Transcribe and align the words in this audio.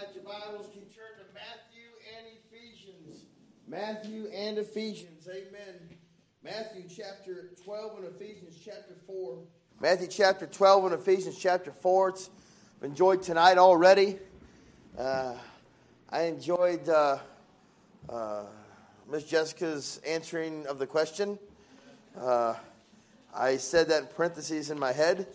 got 0.00 0.14
your 0.14 0.24
Bibles, 0.24 0.66
can 0.72 0.82
turn 0.82 1.12
to 1.18 1.34
Matthew 1.34 1.84
and 2.16 2.26
Ephesians. 2.46 3.24
Matthew 3.66 4.28
and 4.34 4.56
Ephesians. 4.56 5.28
Amen. 5.28 5.74
Matthew 6.42 6.84
chapter 6.88 7.50
12 7.62 7.98
and 7.98 8.06
Ephesians 8.06 8.58
chapter 8.64 8.94
4. 9.06 9.38
Matthew 9.78 10.06
chapter 10.08 10.46
12 10.46 10.84
and 10.86 10.94
Ephesians 10.94 11.36
chapter 11.38 11.70
4. 11.70 12.08
It's 12.10 12.30
enjoyed 12.82 13.22
tonight 13.22 13.58
already. 13.58 14.18
Uh, 14.96 15.34
I 16.08 16.22
enjoyed 16.22 16.88
uh, 16.88 17.18
uh, 18.08 18.44
Miss 19.10 19.24
Jessica's 19.24 20.00
answering 20.06 20.66
of 20.66 20.78
the 20.78 20.86
question. 20.86 21.38
Uh, 22.18 22.54
I 23.34 23.58
said 23.58 23.88
that 23.88 24.02
in 24.02 24.08
parentheses 24.08 24.70
in 24.70 24.78
my 24.78 24.92
head. 24.92 25.26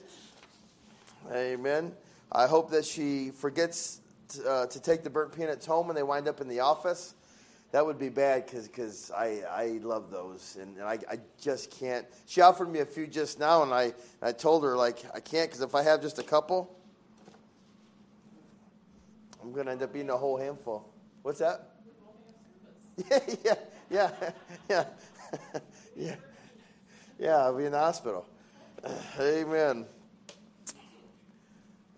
Amen. 1.31 1.91
I 2.31 2.47
hope 2.47 2.71
that 2.71 2.85
she 2.85 3.29
forgets 3.29 4.01
to, 4.29 4.49
uh, 4.49 4.67
to 4.67 4.79
take 4.79 5.03
the 5.03 5.09
burnt 5.09 5.35
peanuts 5.35 5.65
home 5.65 5.89
and 5.89 5.97
they 5.97 6.03
wind 6.03 6.27
up 6.27 6.41
in 6.41 6.47
the 6.47 6.59
office. 6.59 7.13
That 7.71 7.85
would 7.85 7.99
be 7.99 8.09
bad 8.09 8.45
because 8.45 9.11
I, 9.11 9.41
I 9.49 9.79
love 9.83 10.09
those 10.11 10.57
and, 10.61 10.77
and 10.77 10.85
I, 10.85 10.99
I 11.09 11.19
just 11.41 11.71
can't. 11.71 12.05
She 12.25 12.41
offered 12.41 12.71
me 12.71 12.79
a 12.79 12.85
few 12.85 13.07
just 13.07 13.39
now 13.39 13.63
and 13.63 13.73
I, 13.73 13.93
I 14.21 14.31
told 14.31 14.63
her, 14.63 14.77
like, 14.77 14.99
I 15.13 15.19
can't 15.19 15.49
because 15.49 15.61
if 15.61 15.75
I 15.75 15.83
have 15.83 16.01
just 16.01 16.19
a 16.19 16.23
couple, 16.23 16.73
I'm 19.41 19.51
going 19.51 19.65
to 19.65 19.73
end 19.73 19.83
up 19.83 19.95
eating 19.95 20.09
a 20.09 20.17
whole 20.17 20.37
handful. 20.37 20.89
What's 21.21 21.39
that? 21.39 21.71
Yeah, 23.11 23.19
yeah, 23.43 23.55
yeah, 23.89 24.11
yeah, 24.69 24.85
yeah. 25.97 26.15
Yeah, 27.19 27.37
I'll 27.37 27.57
be 27.57 27.65
in 27.65 27.71
the 27.71 27.79
hospital. 27.79 28.25
Amen. 29.19 29.85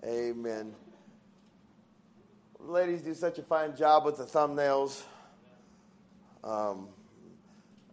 Amen. 0.04 0.74
Ladies 2.60 3.02
do 3.02 3.14
such 3.14 3.38
a 3.38 3.44
fine 3.44 3.76
job 3.76 4.04
with 4.04 4.18
the 4.18 4.24
thumbnails. 4.26 5.04
Um, 6.44 6.90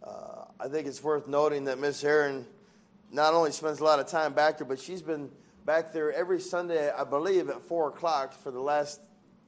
uh, 0.02 0.46
I 0.58 0.68
think 0.68 0.86
it's 0.86 1.02
worth 1.02 1.28
noting 1.28 1.64
that 1.64 1.78
Miss 1.78 2.02
Aaron 2.02 2.46
not 3.12 3.34
only 3.34 3.52
spends 3.52 3.80
a 3.80 3.84
lot 3.84 4.00
of 4.00 4.06
time 4.06 4.32
back 4.32 4.58
there, 4.58 4.66
but 4.66 4.80
she's 4.80 5.02
been 5.02 5.30
back 5.66 5.92
there 5.92 6.12
every 6.12 6.40
Sunday, 6.40 6.90
I 6.90 7.04
believe, 7.04 7.50
at 7.50 7.60
4 7.60 7.88
o'clock 7.88 8.32
for 8.32 8.50
the 8.50 8.60
last 8.60 9.00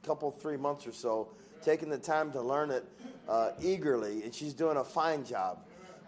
couple, 0.05 0.29
three 0.31 0.55
months 0.55 0.85
or 0.85 0.93
so, 0.93 1.29
taking 1.63 1.89
the 1.89 1.97
time 1.97 2.31
to 2.31 2.41
learn 2.41 2.69
it 2.69 2.85
uh, 3.27 3.51
eagerly, 3.59 4.23
and 4.23 4.33
she's 4.33 4.53
doing 4.53 4.77
a 4.77 4.83
fine 4.83 5.25
job. 5.25 5.59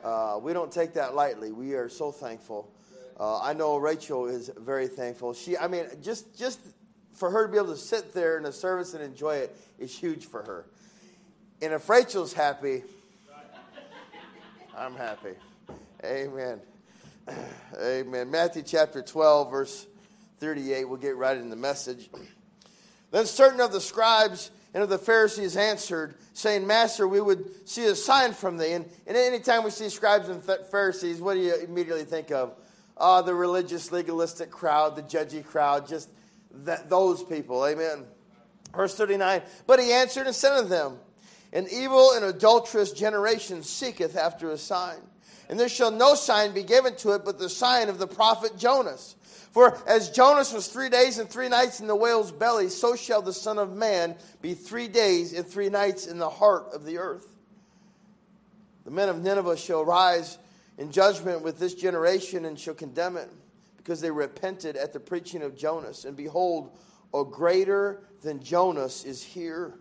Uh, 0.03 0.39
we 0.41 0.53
don't 0.53 0.71
take 0.71 0.93
that 0.93 1.15
lightly. 1.15 1.51
We 1.51 1.73
are 1.73 1.89
so 1.89 2.11
thankful. 2.11 2.71
Uh, 3.19 3.41
I 3.41 3.53
know 3.53 3.77
Rachel 3.77 4.27
is 4.27 4.49
very 4.57 4.87
thankful. 4.87 5.33
She, 5.33 5.57
I 5.57 5.67
mean, 5.67 5.85
just 6.01 6.37
just 6.37 6.59
for 7.19 7.29
her 7.29 7.45
to 7.45 7.51
be 7.51 7.57
able 7.57 7.67
to 7.67 7.77
sit 7.77 8.13
there 8.13 8.37
in 8.37 8.45
a 8.45 8.51
service 8.51 8.93
and 8.93 9.03
enjoy 9.03 9.35
it 9.35 9.55
is 9.77 9.95
huge 9.95 10.25
for 10.25 10.41
her. 10.41 10.65
And 11.61 11.73
if 11.73 11.89
Rachel's 11.89 12.31
happy, 12.31 12.83
I'm 14.75 14.95
happy. 14.95 15.33
Amen. 16.05 16.61
Amen. 17.77 18.31
Matthew 18.31 18.63
chapter 18.63 19.01
12, 19.01 19.51
verse 19.51 19.85
38. 20.39 20.85
We'll 20.85 20.97
get 20.97 21.17
right 21.17 21.35
in 21.35 21.49
the 21.49 21.57
message. 21.57 22.09
Then 23.11 23.25
certain 23.25 23.59
of 23.59 23.73
the 23.73 23.81
scribes 23.81 24.49
and 24.73 24.81
of 24.81 24.87
the 24.87 24.97
Pharisees 24.97 25.57
answered, 25.57 26.15
saying, 26.31 26.65
Master, 26.65 27.05
we 27.05 27.19
would 27.19 27.67
see 27.67 27.85
a 27.85 27.95
sign 27.95 28.31
from 28.31 28.55
thee. 28.55 28.71
And, 28.71 28.85
and 29.05 29.17
anytime 29.17 29.65
we 29.65 29.71
see 29.71 29.89
scribes 29.89 30.29
and 30.29 30.41
Pharisees, 30.71 31.19
what 31.19 31.33
do 31.33 31.41
you 31.41 31.55
immediately 31.55 32.05
think 32.05 32.31
of? 32.31 32.55
Uh, 32.95 33.21
the 33.21 33.35
religious, 33.35 33.91
legalistic 33.91 34.51
crowd, 34.51 34.95
the 34.95 35.03
judgy 35.03 35.45
crowd, 35.45 35.85
just 35.85 36.09
that, 36.51 36.89
those 36.89 37.23
people. 37.23 37.65
Amen. 37.65 38.05
Verse 38.75 38.95
39 38.95 39.41
But 39.67 39.79
he 39.79 39.91
answered 39.91 40.27
and 40.27 40.35
said 40.35 40.53
unto 40.53 40.69
them, 40.69 40.97
An 41.53 41.67
evil 41.71 42.11
and 42.13 42.25
adulterous 42.25 42.91
generation 42.91 43.63
seeketh 43.63 44.15
after 44.15 44.51
a 44.51 44.57
sign. 44.57 44.97
And 45.49 45.59
there 45.59 45.69
shall 45.69 45.91
no 45.91 46.13
sign 46.13 46.53
be 46.53 46.61
given 46.61 46.95
to 46.97 47.13
it 47.13 47.25
but 47.25 47.39
the 47.39 47.49
sign 47.49 47.89
of 47.89 47.97
the 47.97 48.07
prophet 48.07 48.57
Jonas. 48.57 49.15
For 49.51 49.75
as 49.87 50.11
Jonas 50.11 50.53
was 50.53 50.67
three 50.67 50.89
days 50.89 51.17
and 51.17 51.27
three 51.27 51.49
nights 51.49 51.79
in 51.79 51.87
the 51.87 51.95
whale's 51.95 52.31
belly, 52.31 52.69
so 52.69 52.95
shall 52.95 53.23
the 53.23 53.33
Son 53.33 53.57
of 53.57 53.75
Man 53.75 54.15
be 54.41 54.53
three 54.53 54.87
days 54.87 55.33
and 55.33 55.45
three 55.45 55.69
nights 55.69 56.05
in 56.05 56.19
the 56.19 56.29
heart 56.29 56.67
of 56.71 56.85
the 56.85 56.99
earth. 56.99 57.25
The 58.85 58.91
men 58.91 59.09
of 59.09 59.23
Nineveh 59.23 59.57
shall 59.57 59.83
rise 59.83 60.37
in 60.77 60.91
judgment 60.91 61.41
with 61.41 61.57
this 61.57 61.73
generation 61.73 62.45
and 62.45 62.59
shall 62.59 62.75
condemn 62.75 63.17
it, 63.17 63.29
because 63.89 64.01
they 64.01 64.11
repented 64.11 64.75
at 64.75 64.93
the 64.93 64.99
preaching 64.99 65.41
of 65.41 65.57
Jonas. 65.57 66.05
And 66.05 66.15
behold, 66.15 66.77
a 67.11 67.23
greater 67.25 68.03
than 68.21 68.39
Jonas 68.39 69.03
is 69.03 69.23
here. 69.23 69.79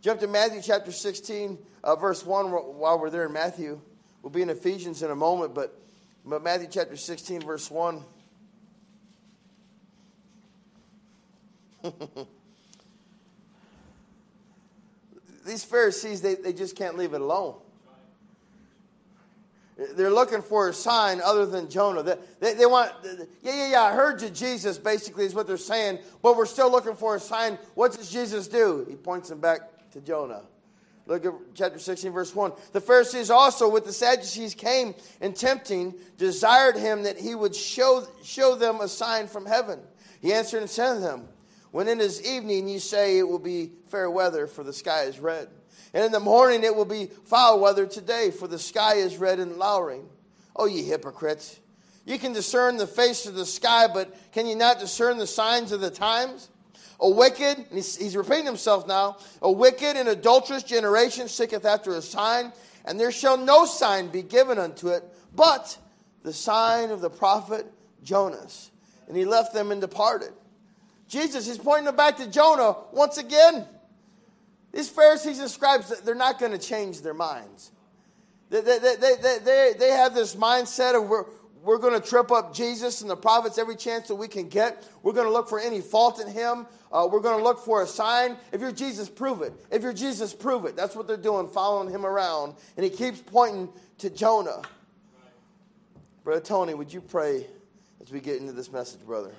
Jump 0.00 0.20
to 0.20 0.26
Matthew 0.26 0.62
chapter 0.62 0.90
16, 0.90 1.58
uh, 1.84 1.96
verse 1.96 2.24
1, 2.24 2.46
while 2.46 2.98
we're 2.98 3.10
there 3.10 3.26
in 3.26 3.32
Matthew. 3.34 3.78
We'll 4.22 4.30
be 4.30 4.40
in 4.40 4.48
Ephesians 4.48 5.02
in 5.02 5.10
a 5.10 5.14
moment, 5.14 5.54
but, 5.54 5.78
but 6.24 6.42
Matthew 6.42 6.68
chapter 6.70 6.96
16, 6.96 7.42
verse 7.42 7.70
1. 7.70 8.02
These 15.44 15.64
Pharisees, 15.64 16.22
they, 16.22 16.36
they 16.36 16.54
just 16.54 16.74
can't 16.74 16.96
leave 16.96 17.12
it 17.12 17.20
alone. 17.20 17.56
They're 19.94 20.10
looking 20.10 20.42
for 20.42 20.68
a 20.68 20.74
sign 20.74 21.22
other 21.24 21.46
than 21.46 21.70
Jonah. 21.70 22.02
They, 22.02 22.16
they, 22.38 22.54
they, 22.54 22.66
want, 22.66 22.92
yeah, 23.42 23.54
yeah, 23.54 23.70
yeah, 23.70 23.82
I 23.82 23.92
heard 23.92 24.20
you, 24.20 24.28
Jesus, 24.28 24.76
basically, 24.76 25.24
is 25.24 25.34
what 25.34 25.46
they're 25.46 25.56
saying, 25.56 26.00
but 26.22 26.36
we're 26.36 26.44
still 26.44 26.70
looking 26.70 26.94
for 26.94 27.16
a 27.16 27.20
sign. 27.20 27.58
What 27.74 27.92
does 27.96 28.10
Jesus 28.10 28.46
do? 28.46 28.84
He 28.88 28.94
points 28.94 29.30
them 29.30 29.40
back 29.40 29.90
to 29.92 30.00
Jonah. 30.02 30.42
Look 31.06 31.24
at 31.24 31.32
chapter 31.54 31.78
16, 31.78 32.12
verse 32.12 32.34
1. 32.34 32.52
The 32.72 32.80
Pharisees 32.80 33.30
also, 33.30 33.70
with 33.70 33.86
the 33.86 33.92
Sadducees, 33.92 34.54
came 34.54 34.94
and 35.22 35.34
tempting, 35.34 35.94
desired 36.18 36.76
him 36.76 37.04
that 37.04 37.18
he 37.18 37.34
would 37.34 37.56
show, 37.56 38.06
show 38.22 38.54
them 38.54 38.80
a 38.80 38.88
sign 38.88 39.28
from 39.28 39.46
heaven. 39.46 39.80
He 40.20 40.34
answered 40.34 40.60
and 40.60 40.70
said 40.70 40.94
to 40.94 41.00
them, 41.00 41.26
when 41.70 41.88
it 41.88 42.00
is 42.00 42.22
evening, 42.22 42.68
you 42.68 42.80
say 42.80 43.18
it 43.18 43.26
will 43.26 43.38
be 43.38 43.72
fair 43.88 44.10
weather, 44.10 44.46
for 44.46 44.62
the 44.62 44.72
sky 44.72 45.04
is 45.04 45.18
red. 45.18 45.48
And 45.92 46.04
in 46.04 46.12
the 46.12 46.20
morning 46.20 46.62
it 46.62 46.74
will 46.74 46.84
be 46.84 47.06
foul 47.24 47.60
weather 47.60 47.86
today, 47.86 48.30
for 48.30 48.46
the 48.46 48.58
sky 48.58 48.94
is 48.94 49.16
red 49.16 49.38
and 49.38 49.56
lowering. 49.56 50.08
Oh, 50.54 50.66
ye 50.66 50.82
hypocrites! 50.82 51.58
You 52.04 52.18
can 52.18 52.32
discern 52.32 52.76
the 52.76 52.86
face 52.86 53.26
of 53.26 53.34
the 53.34 53.46
sky, 53.46 53.86
but 53.92 54.14
can 54.32 54.46
you 54.46 54.56
not 54.56 54.80
discern 54.80 55.18
the 55.18 55.26
signs 55.26 55.72
of 55.72 55.80
the 55.80 55.90
times? 55.90 56.48
A 56.98 57.08
wicked, 57.08 57.66
he's, 57.72 57.96
he's 57.96 58.16
repeating 58.16 58.46
himself 58.46 58.86
now, 58.86 59.18
a 59.40 59.50
wicked 59.50 59.96
and 59.96 60.08
adulterous 60.08 60.62
generation 60.62 61.28
seeketh 61.28 61.64
after 61.64 61.94
a 61.94 62.02
sign, 62.02 62.52
and 62.84 62.98
there 62.98 63.12
shall 63.12 63.36
no 63.36 63.64
sign 63.64 64.08
be 64.08 64.22
given 64.22 64.58
unto 64.58 64.88
it, 64.88 65.04
but 65.34 65.78
the 66.22 66.32
sign 66.32 66.90
of 66.90 67.00
the 67.00 67.10
prophet 67.10 67.66
Jonas. 68.02 68.70
And 69.08 69.16
he 69.16 69.24
left 69.24 69.54
them 69.54 69.72
and 69.72 69.80
departed. 69.80 70.32
Jesus 71.08 71.48
is 71.48 71.58
pointing 71.58 71.86
them 71.86 71.96
back 71.96 72.16
to 72.18 72.26
Jonah 72.28 72.76
once 72.92 73.18
again. 73.18 73.66
These 74.72 74.88
Pharisees 74.88 75.38
and 75.40 75.50
scribes, 75.50 76.00
they're 76.00 76.14
not 76.14 76.38
going 76.38 76.52
to 76.52 76.58
change 76.58 77.02
their 77.02 77.14
minds. 77.14 77.72
They, 78.50 78.60
they, 78.60 78.78
they, 78.78 79.38
they, 79.44 79.72
they 79.78 79.90
have 79.90 80.14
this 80.14 80.34
mindset 80.34 81.00
of 81.00 81.08
we're, 81.08 81.24
we're 81.62 81.78
going 81.78 82.00
to 82.00 82.06
trip 82.06 82.32
up 82.32 82.54
Jesus 82.54 83.00
and 83.00 83.10
the 83.10 83.16
prophets 83.16 83.58
every 83.58 83.76
chance 83.76 84.08
that 84.08 84.14
we 84.14 84.28
can 84.28 84.48
get. 84.48 84.82
We're 85.02 85.12
going 85.12 85.26
to 85.26 85.32
look 85.32 85.48
for 85.48 85.60
any 85.60 85.80
fault 85.80 86.20
in 86.20 86.28
him. 86.28 86.66
Uh, 86.90 87.08
we're 87.10 87.20
going 87.20 87.38
to 87.38 87.44
look 87.44 87.64
for 87.64 87.82
a 87.82 87.86
sign. 87.86 88.36
If 88.52 88.60
you're 88.60 88.72
Jesus, 88.72 89.08
prove 89.08 89.42
it. 89.42 89.52
If 89.70 89.82
you're 89.82 89.92
Jesus, 89.92 90.32
prove 90.34 90.64
it. 90.64 90.74
That's 90.74 90.96
what 90.96 91.06
they're 91.06 91.16
doing, 91.16 91.48
following 91.48 91.92
him 91.92 92.06
around. 92.06 92.54
And 92.76 92.84
he 92.84 92.90
keeps 92.90 93.20
pointing 93.20 93.68
to 93.98 94.10
Jonah. 94.10 94.62
Brother 96.24 96.40
Tony, 96.40 96.74
would 96.74 96.92
you 96.92 97.00
pray 97.00 97.46
as 98.00 98.10
we 98.10 98.20
get 98.20 98.40
into 98.40 98.52
this 98.52 98.72
message, 98.72 99.00
brother? 99.00 99.32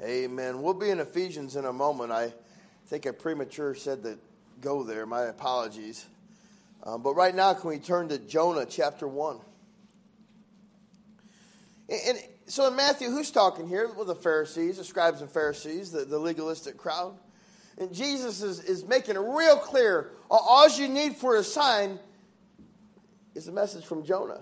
Amen. 0.00 0.62
We'll 0.62 0.74
be 0.74 0.90
in 0.90 1.00
Ephesians 1.00 1.56
in 1.56 1.64
a 1.64 1.72
moment. 1.72 2.12
I 2.12 2.32
think 2.86 3.06
I 3.06 3.10
premature 3.10 3.74
said 3.74 4.04
that 4.04 4.18
go 4.60 4.84
there. 4.84 5.06
My 5.06 5.22
apologies. 5.22 6.06
Um, 6.84 7.02
but 7.02 7.14
right 7.14 7.34
now, 7.34 7.52
can 7.54 7.68
we 7.68 7.78
turn 7.78 8.08
to 8.10 8.18
Jonah 8.18 8.64
chapter 8.64 9.08
1? 9.08 9.40
And, 11.88 12.00
and, 12.06 12.18
so 12.46 12.68
in 12.68 12.76
Matthew, 12.76 13.10
who's 13.10 13.32
talking 13.32 13.68
here? 13.68 13.90
Well, 13.94 14.04
the 14.04 14.14
Pharisees, 14.14 14.78
the 14.78 14.84
scribes 14.84 15.20
and 15.20 15.30
Pharisees, 15.30 15.90
the, 15.90 16.04
the 16.04 16.18
legalistic 16.18 16.76
crowd. 16.76 17.18
And 17.76 17.92
Jesus 17.92 18.40
is, 18.40 18.60
is 18.60 18.84
making 18.84 19.16
it 19.16 19.20
real 19.20 19.56
clear 19.56 20.12
all 20.30 20.68
you 20.70 20.88
need 20.88 21.16
for 21.16 21.36
a 21.36 21.42
sign 21.42 21.98
is 23.34 23.48
a 23.48 23.52
message 23.52 23.84
from 23.84 24.04
Jonah. 24.04 24.40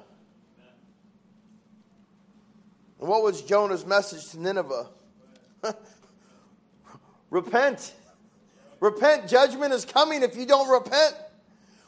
And 3.00 3.08
what 3.08 3.22
was 3.22 3.42
Jonah's 3.42 3.84
message 3.84 4.30
to 4.30 4.40
Nineveh? 4.40 4.88
repent. 7.30 7.94
Repent. 8.80 9.28
Judgment 9.28 9.72
is 9.72 9.84
coming 9.84 10.22
if 10.22 10.36
you 10.36 10.46
don't 10.46 10.68
repent. 10.68 11.14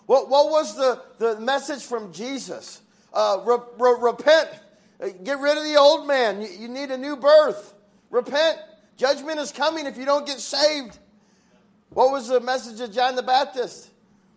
What, 0.07 0.29
what 0.29 0.51
was 0.51 0.77
the, 0.77 1.03
the 1.19 1.39
message 1.41 1.83
from 1.83 2.13
Jesus? 2.13 2.81
Uh, 3.13 3.43
re, 3.45 3.59
re, 3.79 3.97
repent. 4.01 4.49
Uh, 5.01 5.09
get 5.23 5.39
rid 5.39 5.59
of 5.59 5.65
the 5.65 5.77
old 5.77 6.07
man. 6.07 6.41
You, 6.41 6.49
you 6.49 6.69
need 6.69 6.91
a 6.91 6.99
new 6.99 7.17
birth. 7.17 7.75
Repent. 8.11 8.59
Judgment 8.97 9.39
is 9.39 9.53
coming 9.53 9.87
if 9.87 9.97
you 9.97 10.05
don't 10.05 10.27
get 10.27 10.41
saved. 10.41 10.99
What 11.91 12.11
was 12.11 12.29
the 12.29 12.41
message 12.41 12.81
of 12.81 12.93
John 12.93 13.17
the 13.17 13.23
Baptist? 13.23 13.91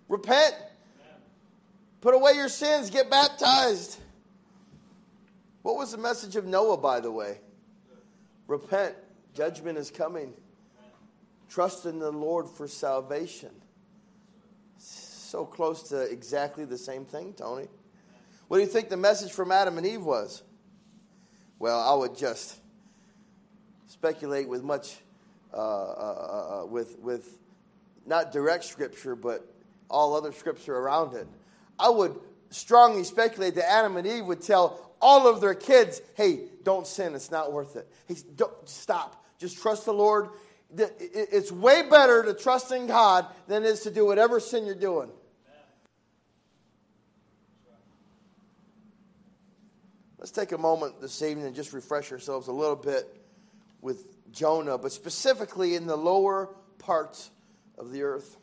Repent. 0.08 0.56
Put 2.02 2.16
away 2.16 2.34
your 2.34 2.50
sins. 2.50 2.90
Get 2.90 3.10
baptized. 3.10 3.98
What 5.62 5.78
was 5.78 5.92
the 5.92 5.98
message 5.98 6.36
of 6.36 6.46
Noah, 6.46 6.78
by 6.78 7.00
the 7.00 7.12
way? 7.12 7.38
Repent. 8.48 8.96
Judgment 9.34 9.78
is 9.78 9.90
coming. 9.92 10.34
Trust 11.50 11.86
in 11.86 12.00
the 12.00 12.12
Lord 12.12 12.48
for 12.48 12.68
salvation. 12.68 13.52
So 14.78 15.46
close 15.46 15.84
to 15.90 16.02
exactly 16.02 16.66
the 16.66 16.78
same 16.78 17.06
thing, 17.06 17.34
Tony. 17.34 17.68
What 18.48 18.58
do 18.58 18.64
you 18.64 18.70
think 18.70 18.90
the 18.90 18.98
message 18.98 19.32
from 19.32 19.52
Adam 19.52 19.78
and 19.78 19.88
Eve 19.88 20.04
was? 20.04 20.44
Well, 21.60 21.80
I 21.80 21.94
would 21.94 22.18
just 22.18 22.60
speculate 23.88 24.50
with 24.50 24.64
much, 24.64 24.98
uh, 25.54 25.58
uh, 25.58 25.60
uh, 25.60 26.64
uh 26.64 26.66
with, 26.66 27.00
with 27.00 27.38
not 28.06 28.32
direct 28.32 28.66
scripture, 28.66 29.16
but 29.16 29.46
all 29.90 30.16
other 30.16 30.32
scripture 30.32 30.76
around 30.76 31.14
it. 31.16 31.28
I 31.80 31.90
would 31.90 32.20
strongly 32.50 33.04
speculate 33.04 33.56
that 33.56 33.70
Adam 33.70 33.98
and 33.98 34.08
Eve 34.08 34.26
would 34.26 34.42
tell 34.42 34.92
all 35.02 35.28
of 35.28 35.42
their 35.42 35.56
kids, 35.56 36.02
hey, 36.16 36.42
don't 36.64 36.86
sin, 36.86 37.16
it's 37.16 37.32
not 37.32 37.52
worth 37.52 37.76
it. 37.76 37.88
Hey, 38.08 38.16
don't, 38.36 38.54
stop. 38.68 39.21
Just 39.42 39.60
trust 39.60 39.86
the 39.86 39.94
Lord. 39.94 40.30
It's 40.78 41.52
way 41.52 41.90
better 41.90 42.22
to 42.22 42.36
trust 42.36 42.72
in 42.72 42.86
God 42.86 43.26
than 43.48 43.64
it 43.64 43.70
is 43.70 43.80
to 43.82 43.92
do 43.92 44.06
whatever 44.06 44.40
sin 44.40 44.68
you're 44.68 44.76
doing. 44.76 45.10
Let's 50.20 50.30
take 50.30 50.52
a 50.52 50.60
moment 50.60 51.02
this 51.02 51.24
evening 51.24 51.48
and 51.48 51.56
just 51.56 51.74
refresh 51.74 52.12
ourselves 52.12 52.50
a 52.50 52.52
little 52.52 52.76
bit 52.76 53.20
with 53.82 54.32
Jonah, 54.32 54.78
but 54.78 54.92
specifically 54.92 55.74
in 55.74 55.88
the 55.88 55.96
lower 55.96 56.54
parts 56.78 57.32
of 57.80 57.92
the 57.92 58.04
earth. 58.04 58.38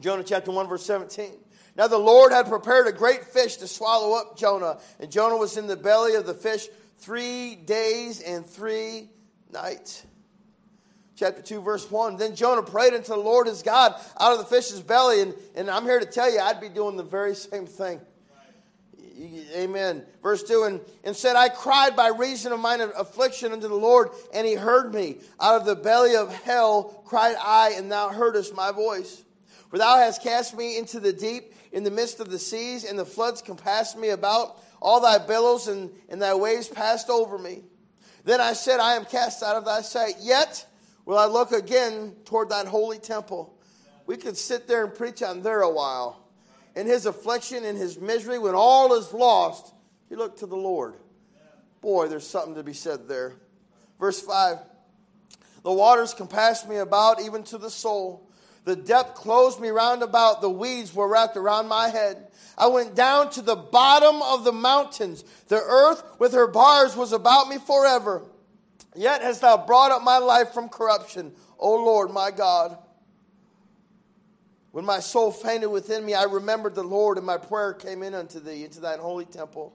Jonah 0.00 0.24
chapter 0.24 0.52
1, 0.52 0.68
verse 0.68 0.86
17. 0.86 1.32
Now 1.76 1.86
the 1.86 1.98
Lord 1.98 2.32
had 2.32 2.46
prepared 2.46 2.86
a 2.86 2.92
great 2.92 3.24
fish 3.24 3.56
to 3.56 3.68
swallow 3.68 4.16
up 4.16 4.38
Jonah, 4.38 4.78
and 4.98 5.12
Jonah 5.12 5.36
was 5.36 5.58
in 5.58 5.66
the 5.66 5.76
belly 5.76 6.14
of 6.14 6.24
the 6.24 6.32
fish 6.32 6.66
three 6.96 7.56
days 7.56 8.22
and 8.22 8.46
three 8.46 9.10
nights. 9.52 10.06
Chapter 11.16 11.42
2, 11.42 11.60
verse 11.60 11.90
1. 11.90 12.16
Then 12.16 12.34
Jonah 12.34 12.62
prayed 12.62 12.92
unto 12.92 13.08
the 13.08 13.16
Lord 13.16 13.46
his 13.46 13.62
God 13.62 13.94
out 14.18 14.32
of 14.32 14.38
the 14.38 14.44
fish's 14.44 14.80
belly, 14.80 15.20
and, 15.20 15.34
and 15.54 15.70
I'm 15.70 15.84
here 15.84 16.00
to 16.00 16.06
tell 16.06 16.32
you, 16.32 16.40
I'd 16.40 16.60
be 16.60 16.68
doing 16.68 16.96
the 16.96 17.04
very 17.04 17.34
same 17.34 17.66
thing. 17.66 18.00
Amen. 19.54 20.04
Verse 20.22 20.42
2 20.42 20.64
and, 20.64 20.80
and 21.04 21.14
said, 21.14 21.36
I 21.36 21.48
cried 21.48 21.94
by 21.94 22.08
reason 22.08 22.52
of 22.52 22.58
mine 22.58 22.80
affliction 22.80 23.52
unto 23.52 23.68
the 23.68 23.74
Lord, 23.74 24.08
and 24.32 24.44
he 24.44 24.54
heard 24.54 24.92
me. 24.92 25.18
Out 25.40 25.60
of 25.60 25.66
the 25.66 25.76
belly 25.76 26.16
of 26.16 26.34
hell 26.42 27.02
cried 27.04 27.36
I, 27.40 27.74
and 27.76 27.92
thou 27.92 28.08
heardest 28.08 28.54
my 28.54 28.72
voice. 28.72 29.22
For 29.70 29.78
thou 29.78 29.98
hast 29.98 30.22
cast 30.22 30.56
me 30.56 30.78
into 30.78 30.98
the 30.98 31.12
deep, 31.12 31.54
in 31.70 31.84
the 31.84 31.90
midst 31.90 32.18
of 32.18 32.28
the 32.28 32.38
seas, 32.38 32.84
and 32.84 32.98
the 32.98 33.04
floods 33.04 33.40
compassed 33.40 33.96
me 33.96 34.08
about. 34.08 34.60
All 34.82 35.00
thy 35.00 35.18
billows 35.18 35.68
and, 35.68 35.90
and 36.08 36.20
thy 36.20 36.34
waves 36.34 36.68
passed 36.68 37.08
over 37.08 37.38
me. 37.38 37.62
Then 38.24 38.40
I 38.40 38.52
said, 38.52 38.80
I 38.80 38.94
am 38.94 39.04
cast 39.04 39.42
out 39.42 39.56
of 39.56 39.64
thy 39.64 39.82
sight. 39.82 40.14
Yet 40.20 40.66
will 41.04 41.18
I 41.18 41.26
look 41.26 41.52
again 41.52 42.14
toward 42.24 42.50
that 42.50 42.66
holy 42.66 42.98
temple. 42.98 43.54
We 44.06 44.16
could 44.16 44.36
sit 44.36 44.66
there 44.66 44.84
and 44.84 44.94
preach 44.94 45.22
on 45.22 45.42
there 45.42 45.62
a 45.62 45.70
while. 45.70 46.20
In 46.76 46.86
his 46.86 47.06
affliction, 47.06 47.64
in 47.64 47.76
his 47.76 48.00
misery, 48.00 48.38
when 48.38 48.54
all 48.54 48.94
is 48.94 49.12
lost, 49.12 49.72
he 50.08 50.16
looked 50.16 50.40
to 50.40 50.46
the 50.46 50.56
Lord. 50.56 50.94
Boy, 51.80 52.08
there's 52.08 52.26
something 52.26 52.54
to 52.56 52.62
be 52.62 52.72
said 52.72 53.08
there. 53.08 53.34
Verse 54.00 54.20
5 54.20 54.58
The 55.62 55.72
waters 55.72 56.14
compassed 56.14 56.68
me 56.68 56.76
about, 56.76 57.20
even 57.20 57.42
to 57.44 57.58
the 57.58 57.70
soul. 57.70 58.28
The 58.64 58.76
depth 58.76 59.14
closed 59.14 59.60
me 59.60 59.68
round 59.68 60.02
about. 60.02 60.40
The 60.40 60.50
weeds 60.50 60.94
were 60.94 61.06
wrapped 61.06 61.36
around 61.36 61.68
my 61.68 61.88
head. 61.88 62.28
I 62.56 62.68
went 62.68 62.94
down 62.94 63.30
to 63.30 63.42
the 63.42 63.56
bottom 63.56 64.22
of 64.22 64.44
the 64.44 64.52
mountains. 64.52 65.24
The 65.48 65.60
earth 65.60 66.02
with 66.18 66.32
her 66.32 66.46
bars 66.46 66.96
was 66.96 67.12
about 67.12 67.48
me 67.48 67.58
forever. 67.58 68.22
Yet 68.94 69.22
hast 69.22 69.40
thou 69.40 69.56
brought 69.56 69.90
up 69.90 70.02
my 70.02 70.18
life 70.18 70.52
from 70.52 70.68
corruption, 70.68 71.32
O 71.58 71.74
Lord 71.74 72.10
my 72.10 72.30
God. 72.30 72.78
When 74.70 74.84
my 74.84 75.00
soul 75.00 75.30
fainted 75.30 75.70
within 75.70 76.04
me, 76.04 76.14
I 76.14 76.24
remembered 76.24 76.74
the 76.74 76.82
Lord, 76.82 77.16
and 77.16 77.26
my 77.26 77.38
prayer 77.38 77.74
came 77.74 78.02
in 78.02 78.14
unto 78.14 78.40
thee, 78.40 78.64
into 78.64 78.80
thine 78.80 78.98
holy 78.98 79.24
temple. 79.24 79.72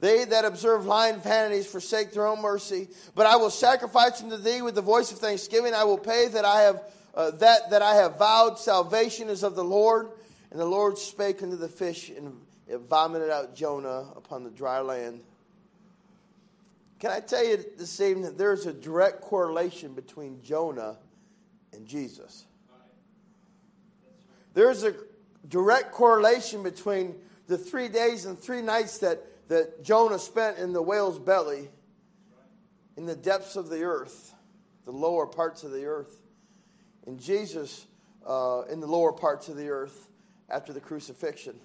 They 0.00 0.24
that 0.24 0.44
observe 0.44 0.86
lying 0.86 1.20
vanities 1.20 1.66
forsake 1.66 2.12
their 2.12 2.26
own 2.26 2.40
mercy. 2.40 2.88
But 3.14 3.26
I 3.26 3.36
will 3.36 3.50
sacrifice 3.50 4.22
unto 4.22 4.36
thee 4.36 4.62
with 4.62 4.74
the 4.74 4.82
voice 4.82 5.10
of 5.10 5.18
thanksgiving. 5.18 5.74
I 5.74 5.84
will 5.84 5.98
pay 5.98 6.28
that 6.28 6.44
I 6.44 6.62
have 6.62 6.82
uh, 7.14 7.30
that 7.32 7.70
that 7.70 7.82
I 7.82 7.94
have 7.96 8.16
vowed. 8.18 8.58
Salvation 8.58 9.28
is 9.28 9.42
of 9.42 9.54
the 9.54 9.64
Lord. 9.64 10.10
And 10.50 10.58
the 10.58 10.64
Lord 10.64 10.96
spake 10.96 11.42
unto 11.42 11.56
the 11.56 11.68
fish, 11.68 12.08
and 12.08 12.40
it 12.66 12.78
vomited 12.78 13.28
out 13.28 13.54
Jonah 13.54 14.06
upon 14.16 14.44
the 14.44 14.50
dry 14.50 14.80
land. 14.80 15.20
Can 16.98 17.12
I 17.12 17.20
tell 17.20 17.44
you 17.44 17.64
this 17.76 18.00
evening 18.00 18.24
that 18.24 18.36
there's 18.36 18.66
a 18.66 18.72
direct 18.72 19.20
correlation 19.20 19.94
between 19.94 20.42
Jonah 20.42 20.96
and 21.72 21.86
Jesus? 21.86 22.44
There's 24.54 24.82
a 24.82 24.94
direct 25.46 25.92
correlation 25.92 26.64
between 26.64 27.14
the 27.46 27.56
three 27.56 27.88
days 27.88 28.24
and 28.24 28.36
three 28.36 28.62
nights 28.62 28.98
that, 28.98 29.48
that 29.48 29.84
Jonah 29.84 30.18
spent 30.18 30.58
in 30.58 30.72
the 30.72 30.82
whale's 30.82 31.20
belly, 31.20 31.68
in 32.96 33.06
the 33.06 33.14
depths 33.14 33.54
of 33.54 33.68
the 33.68 33.84
earth, 33.84 34.34
the 34.84 34.90
lower 34.90 35.26
parts 35.26 35.62
of 35.62 35.70
the 35.70 35.84
earth, 35.84 36.20
and 37.06 37.20
Jesus 37.20 37.86
uh, 38.26 38.62
in 38.68 38.80
the 38.80 38.88
lower 38.88 39.12
parts 39.12 39.48
of 39.48 39.56
the 39.56 39.68
earth 39.68 40.08
after 40.50 40.72
the 40.72 40.80
crucifixion. 40.80 41.60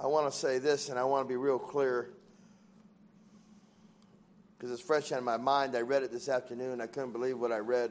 I 0.00 0.06
want 0.06 0.30
to 0.30 0.36
say 0.36 0.58
this, 0.58 0.90
and 0.90 0.98
I 0.98 1.04
want 1.04 1.26
to 1.26 1.28
be 1.28 1.36
real 1.36 1.58
clear 1.58 2.10
because 4.56 4.70
it's 4.72 4.82
fresh 4.82 5.10
on 5.12 5.24
my 5.24 5.36
mind. 5.36 5.76
I 5.76 5.80
read 5.80 6.02
it 6.02 6.12
this 6.12 6.28
afternoon. 6.28 6.80
I 6.80 6.86
couldn't 6.86 7.12
believe 7.12 7.38
what 7.38 7.52
I 7.52 7.58
read. 7.58 7.90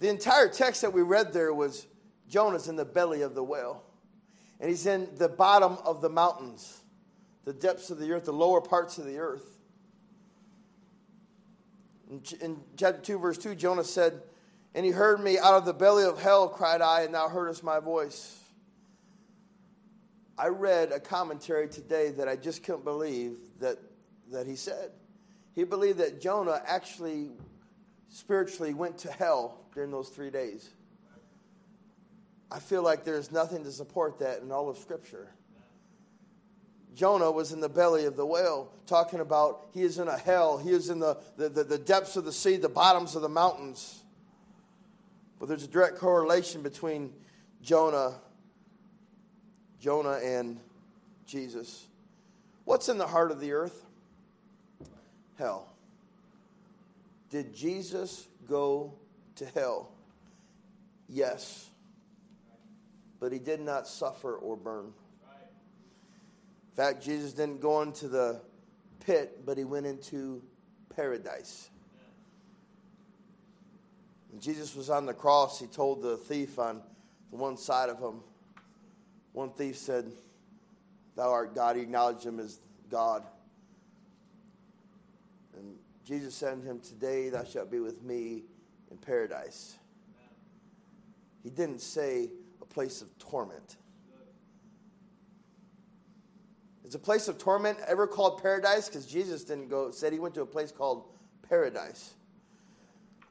The 0.00 0.08
entire 0.08 0.48
text 0.48 0.82
that 0.82 0.92
we 0.92 1.02
read 1.02 1.32
there 1.32 1.52
was 1.52 1.86
Jonah's 2.28 2.68
in 2.68 2.76
the 2.76 2.84
belly 2.84 3.22
of 3.22 3.34
the 3.34 3.42
whale. 3.42 3.82
And 4.60 4.68
he's 4.68 4.86
in 4.86 5.08
the 5.16 5.28
bottom 5.28 5.78
of 5.84 6.00
the 6.00 6.08
mountains, 6.08 6.82
the 7.44 7.52
depths 7.52 7.90
of 7.90 7.98
the 7.98 8.12
earth, 8.12 8.24
the 8.24 8.32
lower 8.32 8.60
parts 8.60 8.98
of 8.98 9.04
the 9.04 9.18
earth. 9.18 9.58
In 12.40 12.60
chapter 12.76 13.00
2, 13.00 13.18
verse 13.18 13.38
2, 13.38 13.54
Jonah 13.54 13.84
said, 13.84 14.22
And 14.74 14.84
he 14.84 14.92
heard 14.92 15.20
me 15.20 15.38
out 15.38 15.54
of 15.54 15.64
the 15.64 15.74
belly 15.74 16.04
of 16.04 16.20
hell, 16.20 16.48
cried 16.48 16.80
I, 16.80 17.02
and 17.02 17.14
thou 17.14 17.28
heardest 17.28 17.62
my 17.62 17.78
voice. 17.78 18.38
I 20.38 20.48
read 20.48 20.92
a 20.92 21.00
commentary 21.00 21.68
today 21.68 22.10
that 22.12 22.28
I 22.28 22.36
just 22.36 22.62
couldn't 22.62 22.84
believe 22.84 23.36
that, 23.60 23.78
that 24.30 24.46
he 24.46 24.54
said. 24.54 24.92
He 25.54 25.64
believed 25.64 25.98
that 25.98 26.20
Jonah 26.20 26.62
actually 26.64 27.32
spiritually 28.08 28.72
went 28.72 28.98
to 28.98 29.10
hell 29.10 29.58
during 29.74 29.90
those 29.90 30.08
three 30.08 30.30
days. 30.30 30.70
I 32.50 32.60
feel 32.60 32.82
like 32.82 33.04
there's 33.04 33.32
nothing 33.32 33.64
to 33.64 33.72
support 33.72 34.20
that 34.20 34.40
in 34.40 34.52
all 34.52 34.68
of 34.68 34.78
Scripture. 34.78 35.28
Jonah 36.94 37.30
was 37.30 37.52
in 37.52 37.60
the 37.60 37.68
belly 37.68 38.06
of 38.06 38.16
the 38.16 38.24
whale, 38.24 38.72
talking 38.86 39.20
about 39.20 39.68
he 39.72 39.82
is 39.82 39.98
in 39.98 40.08
a 40.08 40.16
hell, 40.16 40.58
he 40.58 40.70
is 40.70 40.88
in 40.88 40.98
the, 40.98 41.18
the, 41.36 41.48
the, 41.48 41.64
the 41.64 41.78
depths 41.78 42.16
of 42.16 42.24
the 42.24 42.32
sea, 42.32 42.56
the 42.56 42.68
bottoms 42.68 43.14
of 43.14 43.22
the 43.22 43.28
mountains. 43.28 44.02
But 45.38 45.48
there's 45.48 45.64
a 45.64 45.68
direct 45.68 45.98
correlation 45.98 46.62
between 46.62 47.12
Jonah, 47.62 48.14
Jonah 49.80 50.18
and 50.22 50.58
Jesus. 51.26 51.86
What's 52.64 52.88
in 52.88 52.98
the 52.98 53.06
heart 53.06 53.30
of 53.30 53.40
the 53.40 53.52
earth? 53.52 53.84
Hell. 55.38 55.68
Did 57.30 57.54
Jesus 57.54 58.26
go 58.48 58.94
to 59.36 59.46
hell? 59.46 59.90
Yes. 61.08 61.68
But 63.20 63.32
he 63.32 63.38
did 63.38 63.60
not 63.60 63.86
suffer 63.86 64.34
or 64.34 64.56
burn. 64.56 64.86
In 64.86 66.76
fact, 66.76 67.02
Jesus 67.02 67.32
didn't 67.32 67.60
go 67.60 67.82
into 67.82 68.08
the 68.08 68.40
pit, 69.04 69.44
but 69.44 69.58
he 69.58 69.64
went 69.64 69.86
into 69.86 70.42
paradise. 70.94 71.70
When 74.30 74.40
Jesus 74.40 74.74
was 74.76 74.90
on 74.90 75.06
the 75.06 75.14
cross, 75.14 75.58
he 75.58 75.66
told 75.66 76.02
the 76.02 76.16
thief 76.16 76.58
on 76.58 76.82
the 77.30 77.36
one 77.36 77.56
side 77.56 77.88
of 77.88 77.98
him, 77.98 78.20
one 79.38 79.50
thief 79.50 79.76
said, 79.76 80.10
Thou 81.14 81.30
art 81.30 81.54
God. 81.54 81.76
He 81.76 81.82
acknowledged 81.82 82.26
him 82.26 82.40
as 82.40 82.58
God. 82.90 83.22
And 85.56 85.76
Jesus 86.04 86.34
said 86.34 86.60
to 86.60 86.68
him, 86.68 86.80
Today 86.80 87.28
thou 87.28 87.44
shalt 87.44 87.70
be 87.70 87.78
with 87.78 88.02
me 88.02 88.42
in 88.90 88.96
paradise. 88.96 89.78
He 91.44 91.50
didn't 91.50 91.80
say 91.80 92.30
a 92.60 92.64
place 92.64 93.00
of 93.00 93.16
torment. 93.20 93.76
Is 96.84 96.96
a 96.96 96.98
place 96.98 97.28
of 97.28 97.38
torment 97.38 97.78
ever 97.86 98.08
called 98.08 98.42
paradise? 98.42 98.88
Because 98.88 99.06
Jesus 99.06 99.44
didn't 99.44 99.68
go, 99.68 99.92
said 99.92 100.12
he 100.12 100.18
went 100.18 100.34
to 100.34 100.42
a 100.42 100.46
place 100.46 100.72
called 100.72 101.04
paradise. 101.48 102.14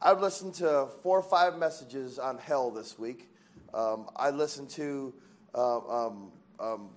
I've 0.02 0.22
listened 0.22 0.54
to 0.56 0.88
four 1.04 1.20
or 1.20 1.24
five 1.24 1.58
messages 1.58 2.18
on 2.18 2.38
hell 2.38 2.72
this 2.72 2.98
week. 2.98 3.28
Um, 3.74 4.08
I 4.16 4.30
listened 4.30 4.70
to 4.72 5.14
uh, 5.54 6.08
um, 6.08 6.32
um, 6.60 6.90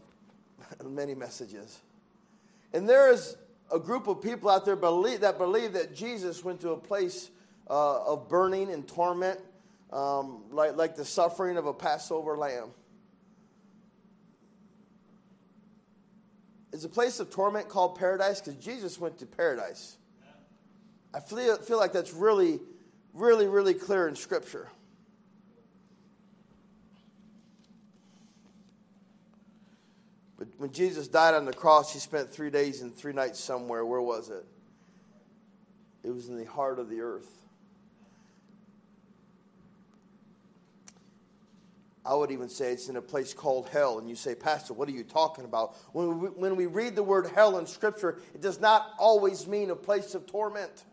many 0.84 1.14
messages. 1.14 1.80
And 2.72 2.88
there 2.88 3.12
is 3.12 3.36
a 3.72 3.78
group 3.78 4.06
of 4.06 4.20
people 4.20 4.50
out 4.50 4.64
there 4.64 4.76
believe, 4.76 5.20
that 5.20 5.38
believe 5.38 5.72
that 5.74 5.94
Jesus 5.94 6.44
went 6.44 6.60
to 6.60 6.70
a 6.70 6.76
place 6.76 7.30
uh, 7.68 8.04
of 8.04 8.28
burning 8.28 8.70
and 8.70 8.86
torment, 8.86 9.40
um, 9.92 10.42
like, 10.50 10.76
like 10.76 10.96
the 10.96 11.04
suffering 11.04 11.56
of 11.56 11.66
a 11.66 11.72
Passover 11.72 12.36
lamb. 12.36 12.70
Is 16.72 16.84
a 16.84 16.88
place 16.88 17.18
of 17.18 17.30
torment 17.30 17.68
called 17.68 17.98
paradise? 17.98 18.40
Because 18.40 18.62
Jesus 18.62 18.98
went 18.98 19.18
to 19.18 19.26
paradise. 19.26 19.96
I 21.12 21.18
feel, 21.18 21.56
feel 21.56 21.78
like 21.78 21.92
that's 21.92 22.12
really, 22.12 22.60
really, 23.12 23.46
really 23.46 23.74
clear 23.74 24.06
in 24.06 24.14
Scripture. 24.14 24.68
But 30.40 30.48
when 30.56 30.72
Jesus 30.72 31.06
died 31.06 31.34
on 31.34 31.44
the 31.44 31.52
cross, 31.52 31.92
he 31.92 31.98
spent 31.98 32.30
three 32.30 32.48
days 32.48 32.80
and 32.80 32.96
three 32.96 33.12
nights 33.12 33.38
somewhere. 33.38 33.84
Where 33.84 34.00
was 34.00 34.30
it? 34.30 34.46
It 36.02 36.14
was 36.14 36.28
in 36.28 36.38
the 36.38 36.46
heart 36.46 36.78
of 36.78 36.88
the 36.88 37.02
earth. 37.02 37.30
I 42.06 42.14
would 42.14 42.30
even 42.30 42.48
say 42.48 42.72
it's 42.72 42.88
in 42.88 42.96
a 42.96 43.02
place 43.02 43.34
called 43.34 43.68
hell. 43.68 43.98
And 43.98 44.08
you 44.08 44.16
say, 44.16 44.34
Pastor, 44.34 44.72
what 44.72 44.88
are 44.88 44.92
you 44.92 45.04
talking 45.04 45.44
about? 45.44 45.76
When 45.92 46.18
we, 46.18 46.28
when 46.28 46.56
we 46.56 46.64
read 46.64 46.96
the 46.96 47.02
word 47.02 47.30
hell 47.34 47.58
in 47.58 47.66
Scripture, 47.66 48.18
it 48.34 48.40
does 48.40 48.58
not 48.60 48.92
always 48.98 49.46
mean 49.46 49.68
a 49.68 49.76
place 49.76 50.14
of 50.14 50.26
torment. 50.26 50.84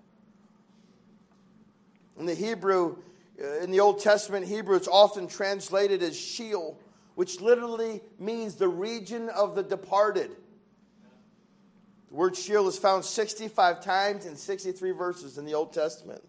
In 2.19 2.25
the 2.25 2.35
Hebrew, 2.35 2.97
uh, 3.41 3.59
in 3.59 3.71
the 3.71 3.79
Old 3.79 4.01
Testament 4.01 4.45
Hebrew, 4.45 4.75
it's 4.75 4.89
often 4.89 5.29
translated 5.29 6.03
as 6.03 6.19
Sheol 6.19 6.77
which 7.17 7.41
literally 7.41 7.99
means 8.19 8.53
the 8.53 8.67
region 8.67 9.27
of 9.29 9.55
the 9.55 9.63
departed. 9.63 10.29
The 12.09 12.13
word 12.13 12.37
Sheol 12.37 12.67
is 12.67 12.77
found 12.77 13.03
65 13.03 13.83
times 13.83 14.27
in 14.27 14.35
63 14.35 14.91
verses 14.91 15.39
in 15.39 15.43
the 15.43 15.55
Old 15.55 15.73
Testament. 15.73 16.21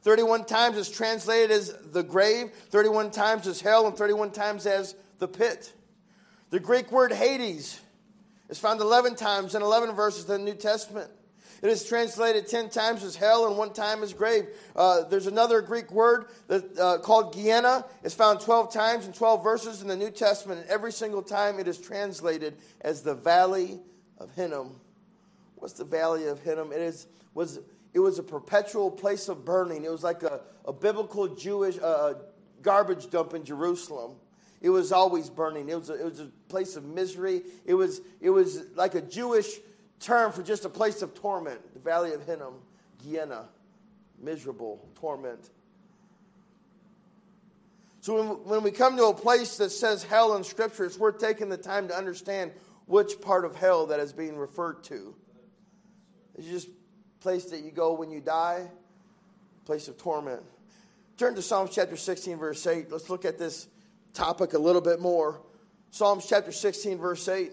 31 0.00 0.46
times 0.46 0.78
is 0.78 0.90
translated 0.90 1.50
as 1.50 1.76
the 1.92 2.02
grave, 2.02 2.50
31 2.70 3.10
times 3.10 3.46
as 3.46 3.60
hell, 3.60 3.86
and 3.86 3.94
31 3.94 4.30
times 4.30 4.64
as 4.64 4.94
the 5.18 5.28
pit. 5.28 5.70
The 6.48 6.60
Greek 6.60 6.90
word 6.90 7.12
Hades 7.12 7.78
is 8.48 8.58
found 8.58 8.80
11 8.80 9.16
times 9.16 9.54
in 9.54 9.60
11 9.60 9.94
verses 9.94 10.30
in 10.30 10.46
the 10.46 10.50
New 10.50 10.56
Testament. 10.56 11.10
It 11.62 11.70
is 11.70 11.84
translated 11.84 12.46
10 12.46 12.68
times 12.68 13.02
as 13.02 13.16
hell 13.16 13.46
and 13.46 13.56
one 13.56 13.72
time 13.72 14.02
as 14.02 14.12
grave. 14.12 14.46
Uh, 14.74 15.04
there's 15.04 15.26
another 15.26 15.62
Greek 15.62 15.90
word 15.90 16.26
that, 16.48 16.78
uh, 16.78 16.98
called 16.98 17.34
Gehenna. 17.34 17.84
It's 18.04 18.14
found 18.14 18.40
12 18.40 18.72
times 18.72 19.06
in 19.06 19.12
12 19.12 19.42
verses 19.42 19.82
in 19.82 19.88
the 19.88 19.96
New 19.96 20.10
Testament, 20.10 20.60
and 20.60 20.70
every 20.70 20.92
single 20.92 21.22
time 21.22 21.58
it 21.58 21.66
is 21.66 21.78
translated 21.78 22.56
as 22.82 23.02
the 23.02 23.14
Valley 23.14 23.80
of 24.18 24.30
Hinnom. 24.34 24.76
What's 25.56 25.74
the 25.74 25.84
Valley 25.84 26.26
of 26.26 26.40
Hinnom? 26.40 26.72
It, 26.72 26.80
is, 26.80 27.06
was, 27.32 27.60
it 27.94 28.00
was 28.00 28.18
a 28.18 28.22
perpetual 28.22 28.90
place 28.90 29.28
of 29.28 29.44
burning. 29.44 29.84
It 29.84 29.90
was 29.90 30.04
like 30.04 30.22
a, 30.22 30.40
a 30.66 30.72
biblical 30.72 31.28
Jewish 31.28 31.78
uh, 31.82 32.14
garbage 32.60 33.10
dump 33.10 33.32
in 33.32 33.44
Jerusalem. 33.44 34.16
It 34.60 34.70
was 34.70 34.92
always 34.92 35.30
burning. 35.30 35.68
It 35.68 35.78
was, 35.78 35.90
a, 35.90 35.94
it 35.94 36.04
was 36.04 36.20
a 36.20 36.30
place 36.48 36.76
of 36.76 36.84
misery. 36.84 37.42
It 37.64 37.74
was, 37.74 38.00
it 38.20 38.30
was 38.30 38.64
like 38.74 38.94
a 38.94 39.00
Jewish 39.00 39.48
term 40.00 40.32
for 40.32 40.42
just 40.42 40.64
a 40.64 40.68
place 40.68 41.02
of 41.02 41.14
torment, 41.14 41.60
the 41.74 41.80
valley 41.80 42.12
of 42.12 42.24
Hinnom, 42.26 42.54
Gehenna, 43.02 43.46
miserable 44.20 44.86
torment. 44.94 45.50
So 48.00 48.14
when, 48.14 48.26
when 48.44 48.62
we 48.62 48.70
come 48.70 48.96
to 48.96 49.06
a 49.06 49.14
place 49.14 49.56
that 49.56 49.70
says 49.70 50.04
hell 50.04 50.36
in 50.36 50.44
Scripture, 50.44 50.84
it's 50.84 50.98
worth 50.98 51.18
taking 51.18 51.48
the 51.48 51.56
time 51.56 51.88
to 51.88 51.96
understand 51.96 52.52
which 52.86 53.20
part 53.20 53.44
of 53.44 53.56
hell 53.56 53.86
that 53.86 54.00
is 54.00 54.12
being 54.12 54.36
referred 54.36 54.84
to. 54.84 55.14
It's 56.36 56.46
just 56.46 56.68
place 57.20 57.46
that 57.46 57.64
you 57.64 57.72
go 57.72 57.94
when 57.94 58.10
you 58.10 58.20
die, 58.20 58.68
place 59.64 59.88
of 59.88 59.98
torment. 59.98 60.42
Turn 61.16 61.34
to 61.34 61.42
Psalms 61.42 61.70
chapter 61.74 61.96
16, 61.96 62.36
verse 62.36 62.64
8. 62.66 62.92
Let's 62.92 63.10
look 63.10 63.24
at 63.24 63.38
this 63.38 63.66
topic 64.12 64.52
a 64.52 64.58
little 64.58 64.82
bit 64.82 65.00
more. 65.00 65.40
Psalms 65.90 66.26
chapter 66.28 66.52
16, 66.52 66.98
verse 66.98 67.26
8. 67.26 67.52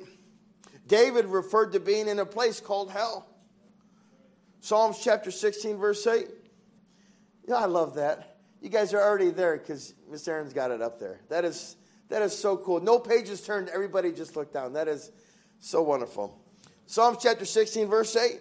David 0.88 1.26
referred 1.26 1.72
to 1.74 1.80
being 1.80 2.08
in 2.08 2.20
a 2.20 2.26
place 2.26 2.60
called 2.60 2.92
hell. 2.92 3.28
Psalms 4.60 5.00
chapter 5.02 5.32
16, 5.32 5.78
verse 5.78 6.06
8. 6.06 6.28
You 7.46 7.50
know, 7.50 7.58
I 7.58 7.66
love 7.66 7.96
that. 7.96 8.38
You 8.62 8.70
guys 8.70 8.94
are 8.94 9.02
already 9.02 9.30
there 9.30 9.58
because 9.58 9.94
Miss 10.10 10.26
Aaron's 10.28 10.54
got 10.54 10.72
it 10.72 10.82
up 10.82 11.00
there. 11.00 11.20
That 11.30 11.44
is, 11.44 11.76
that 12.10 12.22
is 12.22 12.38
so 12.38 12.56
cool. 12.56 12.80
No 12.80 12.98
pages 12.98 13.42
turned, 13.42 13.70
everybody 13.70 14.12
just 14.12 14.36
looked 14.38 14.54
down. 14.54 14.74
That 14.74 14.88
is 14.88 15.12
so 15.60 15.82
wonderful. 15.82 16.40
Psalms 16.86 17.18
chapter 17.22 17.46
16, 17.46 17.88
verse 17.88 18.16
8. 18.16 18.40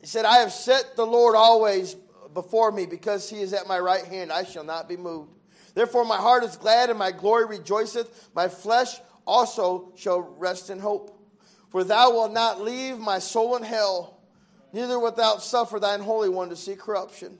He 0.00 0.06
said, 0.06 0.24
I 0.24 0.38
have 0.38 0.52
set 0.52 0.96
the 0.96 1.06
Lord 1.06 1.36
always 1.36 1.94
before 2.32 2.72
me 2.72 2.86
because 2.86 3.28
he 3.28 3.40
is 3.42 3.52
at 3.52 3.66
my 3.66 3.78
right 3.78 4.04
hand. 4.04 4.32
I 4.32 4.44
shall 4.44 4.64
not 4.64 4.88
be 4.88 4.96
moved. 4.96 5.32
Therefore, 5.74 6.04
my 6.04 6.16
heart 6.16 6.42
is 6.42 6.56
glad 6.56 6.88
and 6.88 6.98
my 6.98 7.10
glory 7.10 7.44
rejoiceth. 7.44 8.30
My 8.34 8.48
flesh 8.48 8.98
also 9.26 9.92
shall 9.94 10.20
rest 10.20 10.70
in 10.70 10.78
hope. 10.78 11.19
For 11.70 11.84
thou 11.84 12.10
wilt 12.10 12.32
not 12.32 12.60
leave 12.60 12.98
my 12.98 13.20
soul 13.20 13.56
in 13.56 13.62
hell, 13.62 14.20
neither 14.72 14.98
wilt 14.98 15.16
thou 15.16 15.38
suffer 15.38 15.78
thine 15.78 16.00
Holy 16.00 16.28
One 16.28 16.50
to 16.50 16.56
see 16.56 16.74
corruption. 16.74 17.38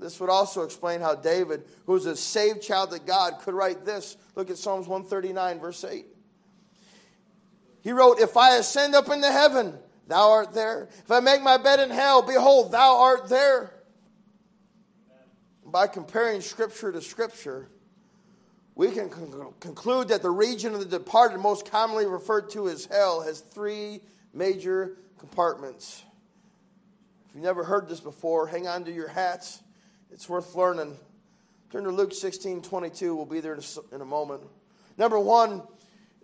This 0.00 0.18
would 0.18 0.30
also 0.30 0.62
explain 0.62 1.00
how 1.00 1.14
David, 1.14 1.62
who 1.86 1.92
was 1.92 2.06
a 2.06 2.16
saved 2.16 2.60
child 2.60 2.92
of 2.92 3.06
God, 3.06 3.38
could 3.40 3.54
write 3.54 3.84
this. 3.84 4.16
Look 4.34 4.50
at 4.50 4.56
Psalms 4.56 4.88
139, 4.88 5.60
verse 5.60 5.84
8. 5.84 6.06
He 7.82 7.92
wrote, 7.92 8.18
If 8.18 8.36
I 8.36 8.56
ascend 8.56 8.94
up 8.94 9.10
into 9.10 9.30
heaven, 9.30 9.78
thou 10.08 10.30
art 10.30 10.54
there. 10.54 10.88
If 11.04 11.10
I 11.10 11.20
make 11.20 11.42
my 11.42 11.56
bed 11.56 11.78
in 11.78 11.90
hell, 11.90 12.22
behold, 12.22 12.72
thou 12.72 12.98
art 12.98 13.28
there. 13.28 13.74
By 15.64 15.86
comparing 15.86 16.40
Scripture 16.40 16.90
to 16.90 17.00
Scripture, 17.00 17.68
we 18.74 18.90
can 18.90 19.10
con- 19.10 19.52
conclude 19.60 20.08
that 20.08 20.22
the 20.22 20.30
region 20.30 20.74
of 20.74 20.80
the 20.80 20.98
departed, 20.98 21.38
most 21.38 21.70
commonly 21.70 22.06
referred 22.06 22.50
to 22.50 22.68
as 22.68 22.86
hell, 22.86 23.20
has 23.20 23.40
three 23.40 24.00
major 24.32 24.96
compartments. 25.18 26.02
If 27.28 27.34
you've 27.34 27.44
never 27.44 27.64
heard 27.64 27.88
this 27.88 28.00
before, 28.00 28.46
hang 28.46 28.66
on 28.66 28.84
to 28.84 28.92
your 28.92 29.08
hats. 29.08 29.62
It's 30.10 30.28
worth 30.28 30.54
learning. 30.54 30.96
Turn 31.70 31.84
to 31.84 31.90
Luke 31.90 32.12
16 32.12 32.62
22. 32.62 33.14
We'll 33.14 33.26
be 33.26 33.40
there 33.40 33.58
in 33.92 34.00
a 34.00 34.04
moment. 34.04 34.42
Number 34.98 35.18
one, 35.18 35.62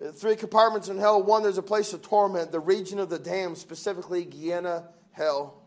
uh, 0.02 0.12
three 0.12 0.36
compartments 0.36 0.88
in 0.88 0.98
hell. 0.98 1.22
One, 1.22 1.42
there's 1.42 1.58
a 1.58 1.62
place 1.62 1.92
of 1.92 2.02
torment, 2.02 2.52
the 2.52 2.60
region 2.60 2.98
of 2.98 3.08
the 3.08 3.18
damned, 3.18 3.58
specifically 3.58 4.24
Gehenna, 4.24 4.88
hell. 5.12 5.62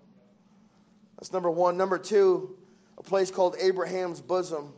That's 1.18 1.34
number 1.34 1.50
one. 1.50 1.78
Number 1.78 1.98
two, 1.98 2.58
a 2.98 3.04
place 3.04 3.30
called 3.32 3.56
Abraham's 3.60 4.22
bosom 4.22 4.74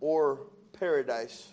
or 0.00 0.40
paradise, 0.78 1.48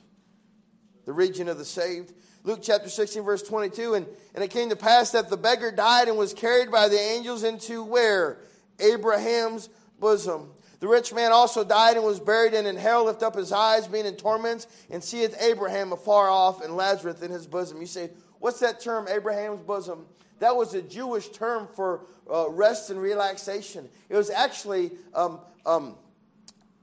the 1.05 1.13
region 1.13 1.47
of 1.47 1.57
the 1.57 1.65
saved. 1.65 2.13
Luke 2.43 2.59
chapter 2.61 2.89
16, 2.89 3.23
verse 3.23 3.41
22. 3.41 3.95
And, 3.95 4.05
and 4.35 4.43
it 4.43 4.51
came 4.51 4.69
to 4.69 4.75
pass 4.75 5.11
that 5.11 5.29
the 5.29 5.37
beggar 5.37 5.71
died 5.71 6.07
and 6.07 6.17
was 6.17 6.33
carried 6.33 6.71
by 6.71 6.87
the 6.87 6.99
angels 6.99 7.43
into 7.43 7.83
where? 7.83 8.37
Abraham's 8.79 9.69
bosom. 9.99 10.51
The 10.79 10.87
rich 10.87 11.13
man 11.13 11.31
also 11.31 11.63
died 11.63 11.95
and 11.95 12.05
was 12.05 12.19
buried, 12.19 12.53
and 12.53 12.67
in 12.67 12.75
hell 12.75 13.05
lift 13.05 13.23
up 13.23 13.35
his 13.35 13.51
eyes, 13.51 13.87
being 13.87 14.05
in 14.05 14.15
torments, 14.15 14.67
and 14.91 15.03
seeth 15.03 15.35
Abraham 15.41 15.93
afar 15.93 16.29
off 16.29 16.63
and 16.63 16.75
Lazarus 16.75 17.21
in 17.21 17.31
his 17.31 17.47
bosom. 17.47 17.79
You 17.81 17.87
say, 17.87 18.11
what's 18.39 18.59
that 18.59 18.79
term, 18.79 19.07
Abraham's 19.07 19.61
bosom? 19.61 20.05
That 20.39 20.55
was 20.55 20.73
a 20.73 20.81
Jewish 20.81 21.29
term 21.29 21.67
for 21.75 22.05
uh, 22.31 22.49
rest 22.49 22.89
and 22.89 23.01
relaxation. 23.01 23.89
It 24.09 24.15
was 24.15 24.29
actually 24.29 24.91
um, 25.13 25.39
um, 25.65 25.95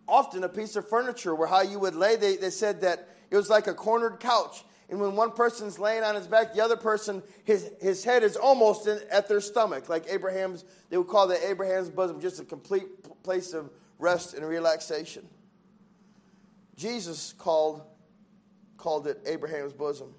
often 0.08 0.44
a 0.44 0.48
piece 0.48 0.76
of 0.76 0.88
furniture 0.88 1.34
where 1.34 1.48
how 1.48 1.62
you 1.62 1.78
would 1.78 1.94
lay, 1.94 2.16
they, 2.16 2.36
they 2.36 2.50
said 2.50 2.80
that 2.82 3.08
it 3.30 3.36
was 3.36 3.48
like 3.48 3.66
a 3.66 3.74
cornered 3.74 4.20
couch. 4.20 4.64
And 4.90 5.00
when 5.00 5.16
one 5.16 5.30
person's 5.30 5.78
laying 5.78 6.02
on 6.02 6.14
his 6.14 6.26
back, 6.26 6.52
the 6.52 6.62
other 6.62 6.76
person, 6.76 7.22
his, 7.44 7.70
his 7.80 8.04
head 8.04 8.22
is 8.22 8.36
almost 8.36 8.86
in, 8.86 9.00
at 9.10 9.26
their 9.26 9.40
stomach, 9.40 9.88
like 9.88 10.04
Abraham's, 10.08 10.64
they 10.90 10.98
would 10.98 11.08
call 11.08 11.28
that 11.28 11.42
Abraham's 11.42 11.88
bosom, 11.88 12.20
just 12.20 12.40
a 12.40 12.44
complete 12.44 12.84
place 13.22 13.54
of 13.54 13.70
rest 13.98 14.34
and 14.34 14.46
relaxation. 14.46 15.26
Jesus 16.76 17.32
called, 17.38 17.82
called 18.76 19.06
it 19.06 19.18
Abraham's 19.24 19.72
bosom. 19.72 20.14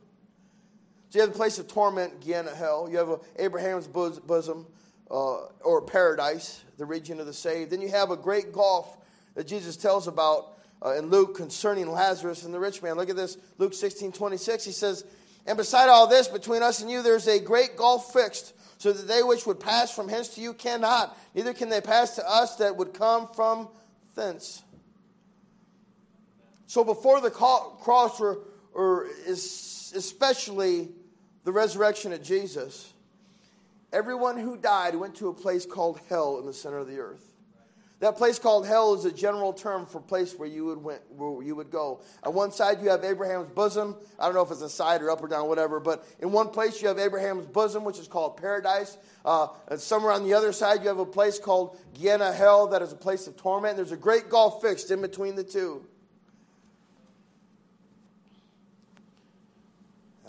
So 1.10 1.20
you 1.20 1.22
have 1.22 1.30
a 1.30 1.38
place 1.38 1.60
of 1.60 1.68
torment, 1.68 2.22
Gehenna, 2.22 2.56
hell. 2.56 2.88
You 2.90 2.98
have 2.98 3.10
a, 3.10 3.20
Abraham's 3.38 3.88
bosom, 3.88 4.66
uh, 5.12 5.46
or 5.62 5.82
paradise, 5.84 6.64
the 6.80 6.86
region 6.86 7.20
of 7.20 7.28
the 7.28 7.34
saved. 7.34 7.70
Then 7.70 7.82
you 7.82 7.90
have 7.90 8.10
a 8.10 8.18
great 8.18 8.52
gulf 8.52 8.98
that 9.36 9.48
Jesus 9.48 9.78
tells 9.78 10.08
about 10.08 10.54
uh, 10.84 10.96
in 10.96 11.10
Luke 11.10 11.36
concerning 11.36 11.90
Lazarus 11.90 12.44
and 12.44 12.54
the 12.54 12.60
rich 12.60 12.82
man. 12.82 12.96
Look 12.96 13.10
at 13.10 13.16
this, 13.16 13.38
Luke 13.58 13.74
16 13.74 14.12
26. 14.12 14.66
He 14.66 14.72
says, 14.72 15.06
And 15.46 15.58
beside 15.58 15.90
all 15.90 16.08
this, 16.08 16.28
between 16.28 16.62
us 16.62 16.82
and 16.82 16.92
you, 16.92 17.02
there's 17.02 17.28
a 17.28 17.40
great 17.40 17.78
gulf 17.78 18.14
fixed, 18.14 18.54
so 18.78 18.92
that 18.92 19.08
they 19.08 19.24
which 19.24 19.46
would 19.46 19.60
pass 19.60 19.94
from 19.94 20.10
hence 20.10 20.30
to 20.30 20.42
you 20.42 20.54
cannot, 20.54 21.18
neither 21.34 21.54
can 21.54 21.70
they 21.70 21.82
pass 21.82 22.16
to 22.16 22.30
us 22.30 22.58
that 22.58 22.76
would 22.76 22.94
come 22.94 23.28
from 23.34 23.70
thence. 24.16 24.62
So 26.68 26.84
before 26.84 27.22
the 27.22 27.30
cross, 27.30 28.20
or, 28.20 28.40
or 28.74 29.08
especially 29.26 30.90
the 31.44 31.52
resurrection 31.52 32.14
of 32.14 32.24
Jesus, 32.24 32.92
everyone 33.92 34.38
who 34.38 34.58
died 34.58 34.96
went 34.96 35.16
to 35.16 35.30
a 35.30 35.34
place 35.34 35.66
called 35.66 36.00
hell 36.10 36.40
in 36.40 36.46
the 36.46 36.54
center 36.54 36.80
of 36.80 36.88
the 36.88 37.00
earth. 37.00 37.33
That 38.00 38.18
place 38.18 38.38
called 38.38 38.68
hell 38.68 38.96
is 38.96 39.06
a 39.06 39.12
general 39.14 39.54
term 39.54 39.86
for 39.86 40.02
place 40.02 40.34
where 40.38 40.48
you 40.48 40.66
would 40.66 40.84
went, 40.84 41.02
where 41.16 41.42
you 41.42 41.56
would 41.56 41.72
go. 41.72 42.02
On 42.24 42.34
one 42.34 42.52
side 42.52 42.82
you 42.82 42.90
have 42.90 43.06
Abraham's 43.06 43.50
bosom. 43.50 43.96
I 44.20 44.26
don't 44.26 44.36
know 44.36 44.42
if 44.42 44.52
it's 44.52 44.62
a 44.62 44.70
side 44.70 45.02
or 45.02 45.10
up 45.10 45.24
or 45.24 45.30
down, 45.30 45.48
whatever. 45.48 45.80
But 45.80 46.06
in 46.20 46.32
one 46.32 46.50
place 46.50 46.82
you 46.82 46.90
have 46.90 47.00
Abraham's 47.00 47.46
bosom, 47.46 47.86
which 47.86 48.00
is 48.00 48.08
called 48.10 48.36
paradise. 48.38 48.98
Uh, 49.24 49.48
and 49.70 49.80
somewhere 49.80 50.12
on 50.12 50.26
the 50.26 50.34
other 50.34 50.52
side 50.52 50.82
you 50.82 50.90
have 50.90 51.00
a 51.00 51.06
place 51.06 51.40
called 51.40 51.80
Gehenna 51.94 52.34
hell, 52.34 52.68
that 52.68 52.82
is 52.82 52.92
a 52.92 52.98
place 52.98 53.26
of 53.28 53.38
torment. 53.38 53.78
There's 53.78 53.94
a 53.94 53.98
great 53.98 54.30
gulf 54.30 54.62
fixed 54.62 54.92
in 54.92 55.02
between 55.02 55.36
the 55.36 55.44
two. 55.44 55.86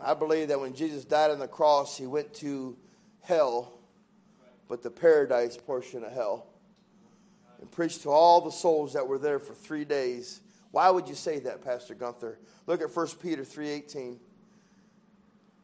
I 0.01 0.15
believe 0.15 0.49
that 0.49 0.61
when 0.61 0.75
Jesus 0.75 1.05
died 1.05 1.33
on 1.33 1.41
the 1.41 1.49
cross, 1.49 1.97
he 1.97 2.07
went 2.07 2.35
to 2.35 2.77
hell, 3.23 3.73
but 4.69 4.83
the 4.83 4.91
paradise 4.91 5.57
portion 5.57 6.05
of 6.05 6.13
hell 6.13 6.47
and 7.65 7.73
preached 7.73 8.03
to 8.03 8.11
all 8.11 8.43
the 8.43 8.53
souls 8.53 8.93
that 8.93 9.09
were 9.09 9.17
there 9.17 9.39
for 9.39 9.55
three 9.55 9.87
days. 9.87 10.43
Why 10.71 10.91
would 10.91 11.09
you 11.09 11.15
say 11.15 11.39
that, 11.41 11.65
Pastor 11.65 11.95
Gunther? 11.95 12.39
Look 12.67 12.83
at 12.83 12.95
1 12.95 13.07
Peter 13.23 13.43
3.18. 13.43 14.19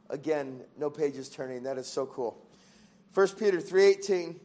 Again, 0.09 0.62
no 0.78 0.88
pages 0.88 1.28
turning. 1.28 1.64
That 1.64 1.76
is 1.76 1.87
so 1.87 2.07
cool. 2.07 2.42
1 3.12 3.28
Peter 3.38 3.59
3.18. 3.59 4.37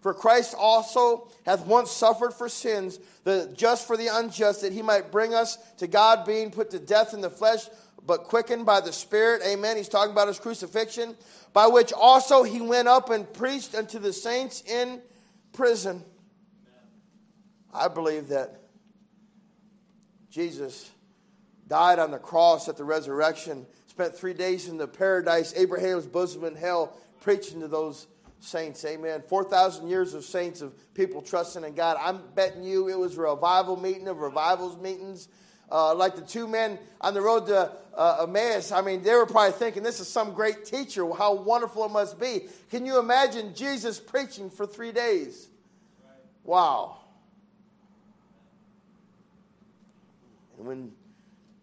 For 0.00 0.14
Christ 0.14 0.54
also 0.58 1.28
hath 1.44 1.66
once 1.66 1.90
suffered 1.90 2.32
for 2.32 2.48
sins, 2.48 2.98
the 3.24 3.52
just 3.54 3.86
for 3.86 3.98
the 3.98 4.06
unjust, 4.06 4.62
that 4.62 4.72
he 4.72 4.80
might 4.80 5.12
bring 5.12 5.34
us 5.34 5.58
to 5.76 5.86
God, 5.86 6.24
being 6.24 6.50
put 6.50 6.70
to 6.70 6.78
death 6.78 7.12
in 7.12 7.20
the 7.20 7.28
flesh, 7.28 7.66
but 8.06 8.24
quickened 8.24 8.64
by 8.64 8.80
the 8.80 8.94
Spirit. 8.94 9.42
Amen. 9.46 9.76
He's 9.76 9.90
talking 9.90 10.12
about 10.12 10.28
his 10.28 10.38
crucifixion, 10.38 11.16
by 11.52 11.66
which 11.66 11.92
also 11.92 12.44
he 12.44 12.62
went 12.62 12.88
up 12.88 13.10
and 13.10 13.30
preached 13.34 13.74
unto 13.74 13.98
the 13.98 14.12
saints 14.12 14.62
in 14.62 15.02
prison 15.52 16.02
I 17.74 17.88
believe 17.88 18.28
that 18.28 18.60
Jesus 20.30 20.90
died 21.66 21.98
on 21.98 22.10
the 22.10 22.18
cross 22.18 22.68
at 22.68 22.76
the 22.76 22.84
resurrection, 22.84 23.66
spent 23.88 24.14
three 24.14 24.34
days 24.34 24.68
in 24.68 24.76
the 24.76 24.86
paradise, 24.86 25.52
Abraham's 25.56 26.06
bosom 26.06 26.44
in 26.44 26.54
hell, 26.54 26.96
preaching 27.20 27.60
to 27.60 27.68
those 27.68 28.06
saints. 28.38 28.84
Amen. 28.84 29.22
4,000 29.28 29.88
years 29.88 30.14
of 30.14 30.24
saints, 30.24 30.60
of 30.60 30.72
people 30.94 31.22
trusting 31.22 31.64
in 31.64 31.74
God. 31.74 31.96
I'm 32.00 32.20
betting 32.34 32.62
you 32.62 32.88
it 32.88 32.98
was 32.98 33.16
a 33.16 33.22
revival 33.22 33.76
meeting 33.76 34.06
of 34.08 34.18
revivals 34.18 34.76
meetings. 34.80 35.28
Uh, 35.72 35.94
like 35.94 36.14
the 36.14 36.22
two 36.22 36.46
men 36.46 36.78
on 37.00 37.14
the 37.14 37.22
road 37.22 37.46
to 37.46 37.72
uh, 37.94 38.26
Emmaus, 38.28 38.70
I 38.70 38.82
mean, 38.82 39.02
they 39.02 39.14
were 39.14 39.26
probably 39.26 39.52
thinking, 39.52 39.82
this 39.82 39.98
is 39.98 40.06
some 40.06 40.34
great 40.34 40.66
teacher. 40.66 41.10
How 41.12 41.34
wonderful 41.34 41.86
it 41.86 41.90
must 41.90 42.20
be. 42.20 42.48
Can 42.70 42.84
you 42.84 42.98
imagine 42.98 43.54
Jesus 43.54 43.98
preaching 43.98 44.50
for 44.50 44.66
three 44.66 44.92
days? 44.92 45.48
Wow. 46.44 46.98
And 50.64 50.66
when 50.66 50.92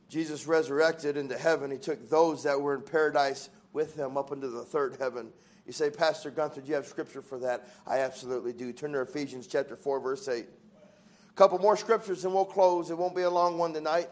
Jesus 0.09 0.45
resurrected 0.45 1.17
into 1.17 1.35
heaven, 1.35 1.71
he 1.71 1.77
took 1.79 2.07
those 2.07 2.43
that 2.43 2.61
were 2.61 2.75
in 2.75 2.81
paradise 2.83 3.49
with 3.73 3.95
him 3.95 4.15
up 4.15 4.31
into 4.31 4.47
the 4.47 4.61
third 4.61 4.97
heaven. 4.99 5.29
You 5.65 5.73
say, 5.73 5.89
Pastor 5.89 6.29
Gunther, 6.29 6.61
do 6.61 6.67
you 6.67 6.75
have 6.75 6.85
scripture 6.85 7.23
for 7.23 7.39
that? 7.39 7.67
I 7.87 7.99
absolutely 7.99 8.53
do. 8.53 8.71
Turn 8.71 8.91
to 8.91 9.01
Ephesians 9.01 9.47
chapter 9.47 9.75
4, 9.75 9.99
verse 10.01 10.27
8. 10.27 10.45
A 10.45 11.33
couple 11.33 11.57
more 11.57 11.75
scriptures 11.75 12.25
and 12.25 12.33
we'll 12.33 12.45
close. 12.45 12.91
It 12.91 12.97
won't 12.97 13.15
be 13.15 13.23
a 13.23 13.29
long 13.29 13.57
one 13.57 13.73
tonight. 13.73 14.09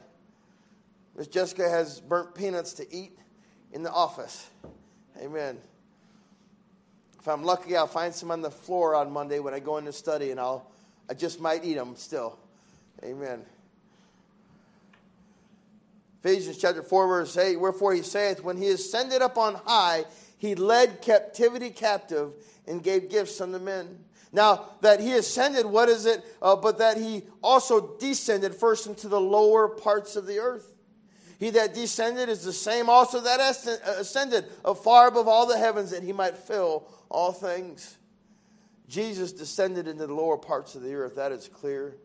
Miss 1.15 1.27
Jessica 1.27 1.69
has 1.69 1.99
burnt 1.99 2.33
peanuts 2.33 2.73
to 2.73 2.91
eat 2.91 3.15
in 3.73 3.83
the 3.83 3.91
office. 3.91 4.49
Amen. 5.21 5.59
If 7.19 7.27
I'm 7.27 7.43
lucky, 7.43 7.77
I'll 7.77 7.85
find 7.85 8.11
some 8.11 8.31
on 8.31 8.41
the 8.41 8.49
floor 8.49 8.95
on 8.95 9.11
Monday 9.11 9.37
when 9.37 9.53
I 9.53 9.59
go 9.59 9.77
into 9.77 9.93
study, 9.93 10.31
and 10.31 10.39
I'll 10.39 10.71
I 11.07 11.13
just 11.13 11.39
might 11.39 11.63
eat 11.63 11.75
them 11.75 11.95
still. 11.95 12.39
Amen. 13.03 13.45
Ephesians 16.23 16.57
chapter 16.57 16.83
4, 16.83 17.07
verse 17.07 17.37
8, 17.37 17.57
wherefore 17.57 17.93
he 17.93 18.01
saith, 18.01 18.43
When 18.43 18.57
he 18.57 18.69
ascended 18.69 19.21
up 19.21 19.37
on 19.37 19.55
high, 19.65 20.05
he 20.37 20.55
led 20.55 21.01
captivity 21.01 21.69
captive 21.69 22.33
and 22.67 22.83
gave 22.83 23.09
gifts 23.09 23.39
unto 23.39 23.59
men. 23.59 23.99
Now, 24.31 24.69
that 24.81 24.99
he 24.99 25.13
ascended, 25.13 25.65
what 25.65 25.89
is 25.89 26.05
it? 26.05 26.23
Uh, 26.41 26.55
but 26.55 26.77
that 26.79 26.97
he 26.97 27.23
also 27.41 27.97
descended 27.97 28.53
first 28.53 28.85
into 28.85 29.07
the 29.07 29.19
lower 29.19 29.69
parts 29.69 30.15
of 30.15 30.27
the 30.27 30.39
earth. 30.39 30.73
He 31.39 31.51
that 31.51 31.73
descended 31.73 32.27
is 32.27 32.43
the 32.43 32.53
same 32.53 32.89
also 32.89 33.21
that 33.21 33.39
ascended 33.97 34.45
far 34.83 35.07
above 35.07 35.29
all 35.29 35.47
the 35.47 35.57
heavens 35.57 35.91
that 35.91 36.03
he 36.03 36.11
might 36.11 36.35
fill 36.35 36.85
all 37.07 37.31
things. 37.31 37.97
Jesus 38.89 39.31
descended 39.31 39.87
into 39.87 40.05
the 40.05 40.13
lower 40.13 40.37
parts 40.37 40.75
of 40.75 40.81
the 40.81 40.93
earth. 40.93 41.15
That 41.15 41.31
is 41.31 41.47
clear. 41.47 41.95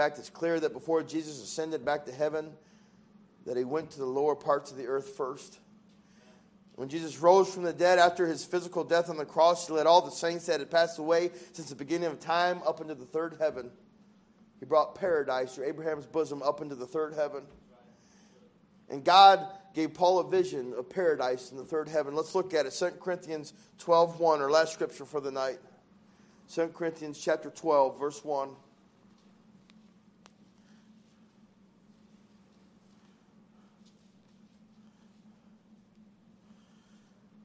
Fact, 0.00 0.18
it's 0.18 0.30
clear 0.30 0.58
that 0.58 0.72
before 0.72 1.02
Jesus 1.02 1.42
ascended 1.42 1.84
back 1.84 2.06
to 2.06 2.12
heaven, 2.12 2.52
that 3.44 3.58
he 3.58 3.64
went 3.64 3.90
to 3.90 3.98
the 3.98 4.06
lower 4.06 4.34
parts 4.34 4.70
of 4.70 4.78
the 4.78 4.86
earth 4.86 5.10
first. 5.10 5.58
When 6.76 6.88
Jesus 6.88 7.18
rose 7.18 7.52
from 7.52 7.64
the 7.64 7.74
dead 7.74 7.98
after 7.98 8.26
his 8.26 8.42
physical 8.42 8.82
death 8.82 9.10
on 9.10 9.18
the 9.18 9.26
cross, 9.26 9.66
he 9.66 9.74
led 9.74 9.86
all 9.86 10.00
the 10.00 10.10
saints 10.10 10.46
that 10.46 10.58
had 10.58 10.70
passed 10.70 10.98
away 10.98 11.32
since 11.52 11.68
the 11.68 11.74
beginning 11.74 12.08
of 12.08 12.18
time 12.18 12.62
up 12.66 12.80
into 12.80 12.94
the 12.94 13.04
third 13.04 13.36
heaven. 13.38 13.70
He 14.58 14.64
brought 14.64 14.94
paradise 14.94 15.58
or 15.58 15.66
Abraham's 15.66 16.06
bosom 16.06 16.42
up 16.42 16.62
into 16.62 16.76
the 16.76 16.86
third 16.86 17.12
heaven. 17.12 17.42
And 18.88 19.04
God 19.04 19.46
gave 19.74 19.92
Paul 19.92 20.20
a 20.20 20.30
vision 20.30 20.72
of 20.78 20.88
paradise 20.88 21.50
in 21.50 21.58
the 21.58 21.64
third 21.64 21.90
heaven. 21.90 22.14
Let's 22.14 22.34
look 22.34 22.54
at 22.54 22.64
it. 22.64 22.70
2 22.70 22.86
Corinthians 23.02 23.52
12, 23.76 24.18
1, 24.18 24.40
our 24.40 24.50
last 24.50 24.72
scripture 24.72 25.04
for 25.04 25.20
the 25.20 25.30
night. 25.30 25.58
2 26.54 26.68
Corinthians 26.68 27.20
chapter 27.22 27.50
12, 27.50 28.00
verse 28.00 28.24
1. 28.24 28.48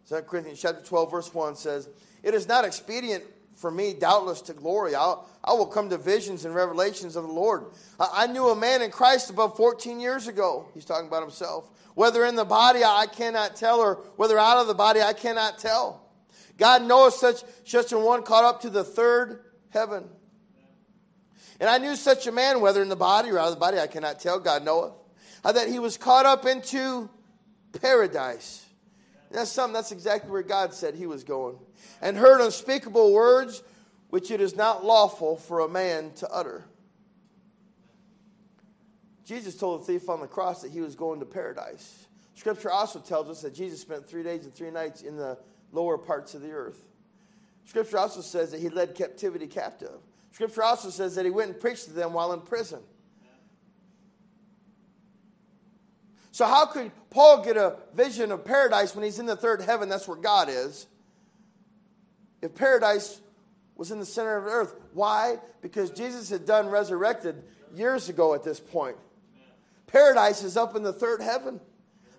2 0.09 0.21
Corinthians 0.21 0.61
chapter 0.61 0.83
12, 0.83 1.11
verse 1.11 1.33
1 1.33 1.55
says, 1.55 1.89
It 2.21 2.33
is 2.33 2.47
not 2.47 2.63
expedient 2.63 3.23
for 3.55 3.71
me, 3.71 3.93
doubtless, 3.93 4.41
to 4.41 4.53
glory. 4.53 4.93
I'll, 4.93 5.27
I 5.43 5.53
will 5.53 5.65
come 5.65 5.89
to 5.89 5.97
visions 5.97 6.45
and 6.45 6.53
revelations 6.53 7.15
of 7.15 7.23
the 7.23 7.31
Lord. 7.31 7.65
I, 7.99 8.09
I 8.13 8.27
knew 8.27 8.49
a 8.49 8.55
man 8.55 8.81
in 8.81 8.91
Christ 8.91 9.29
above 9.29 9.57
14 9.57 9.99
years 9.99 10.27
ago. 10.27 10.67
He's 10.73 10.85
talking 10.85 11.07
about 11.07 11.23
himself. 11.23 11.69
Whether 11.95 12.25
in 12.25 12.35
the 12.35 12.45
body, 12.45 12.83
I 12.83 13.07
cannot 13.07 13.55
tell, 13.55 13.79
or 13.79 13.95
whether 14.17 14.37
out 14.37 14.57
of 14.57 14.67
the 14.67 14.73
body, 14.75 15.01
I 15.01 15.13
cannot 15.13 15.57
tell. 15.57 16.01
God 16.57 16.83
knoweth 16.83 17.15
such, 17.15 17.43
such 17.63 17.91
a 17.91 17.99
one 17.99 18.23
caught 18.23 18.43
up 18.43 18.61
to 18.61 18.69
the 18.69 18.83
third 18.83 19.45
heaven. 19.69 20.05
And 21.59 21.69
I 21.69 21.77
knew 21.77 21.95
such 21.95 22.27
a 22.27 22.31
man, 22.31 22.59
whether 22.59 22.81
in 22.81 22.89
the 22.89 22.95
body 22.95 23.31
or 23.31 23.39
out 23.39 23.47
of 23.47 23.53
the 23.53 23.59
body, 23.59 23.79
I 23.79 23.87
cannot 23.87 24.19
tell, 24.19 24.39
God 24.39 24.63
knoweth, 24.63 24.93
that 25.43 25.69
he 25.69 25.79
was 25.79 25.97
caught 25.97 26.25
up 26.25 26.45
into 26.45 27.09
paradise. 27.81 28.64
That's 29.31 29.51
something, 29.51 29.73
that's 29.73 29.91
exactly 29.91 30.31
where 30.31 30.43
God 30.43 30.73
said 30.73 30.95
he 30.95 31.07
was 31.07 31.23
going. 31.23 31.57
And 32.01 32.15
heard 32.17 32.41
unspeakable 32.41 33.13
words 33.13 33.63
which 34.09 34.31
it 34.31 34.39
is 34.39 34.55
not 34.55 34.85
lawful 34.85 35.35
for 35.35 35.61
a 35.61 35.67
man 35.67 36.11
to 36.13 36.29
utter. 36.29 36.65
Jesus 39.25 39.55
told 39.55 39.81
the 39.81 39.85
thief 39.85 40.07
on 40.09 40.21
the 40.21 40.27
cross 40.27 40.61
that 40.61 40.71
he 40.71 40.79
was 40.79 40.95
going 40.95 41.19
to 41.19 41.25
paradise. 41.25 42.07
Scripture 42.35 42.71
also 42.71 42.99
tells 42.99 43.27
us 43.29 43.41
that 43.41 43.53
Jesus 43.53 43.81
spent 43.81 44.07
three 44.07 44.23
days 44.23 44.45
and 44.45 44.53
three 44.53 44.69
nights 44.69 45.01
in 45.01 45.17
the 45.17 45.37
lower 45.71 45.97
parts 45.97 46.35
of 46.35 46.41
the 46.41 46.51
earth. 46.51 46.85
Scripture 47.65 47.97
also 47.97 48.21
says 48.21 48.51
that 48.51 48.61
he 48.61 48.69
led 48.69 48.93
captivity 48.93 49.47
captive. 49.47 49.99
Scripture 50.31 50.63
also 50.63 50.89
says 50.89 51.15
that 51.15 51.25
he 51.25 51.31
went 51.31 51.51
and 51.51 51.59
preached 51.59 51.85
to 51.85 51.93
them 51.93 52.13
while 52.13 52.33
in 52.33 52.41
prison. 52.41 52.79
So, 56.35 56.45
how 56.45 56.65
could 56.65 56.91
Paul 57.11 57.45
get 57.45 57.55
a 57.55 57.77
vision 57.93 58.29
of 58.29 58.43
paradise 58.43 58.93
when 58.93 59.05
he's 59.05 59.19
in 59.19 59.25
the 59.25 59.37
third 59.37 59.61
heaven? 59.61 59.87
That's 59.87 60.05
where 60.05 60.17
God 60.17 60.49
is. 60.49 60.85
If 62.41 62.53
paradise 62.55 63.21
was 63.77 63.89
in 63.89 63.99
the 63.99 64.05
center 64.05 64.35
of 64.35 64.43
the 64.43 64.49
earth, 64.49 64.75
why? 64.91 65.37
Because 65.61 65.91
Jesus 65.91 66.29
had 66.29 66.45
done 66.45 66.67
resurrected 66.67 67.41
years 67.73 68.09
ago 68.09 68.33
at 68.33 68.43
this 68.43 68.59
point. 68.59 68.97
Paradise 69.87 70.43
is 70.43 70.57
up 70.57 70.75
in 70.75 70.83
the 70.83 70.91
third 70.91 71.21
heaven. 71.21 71.61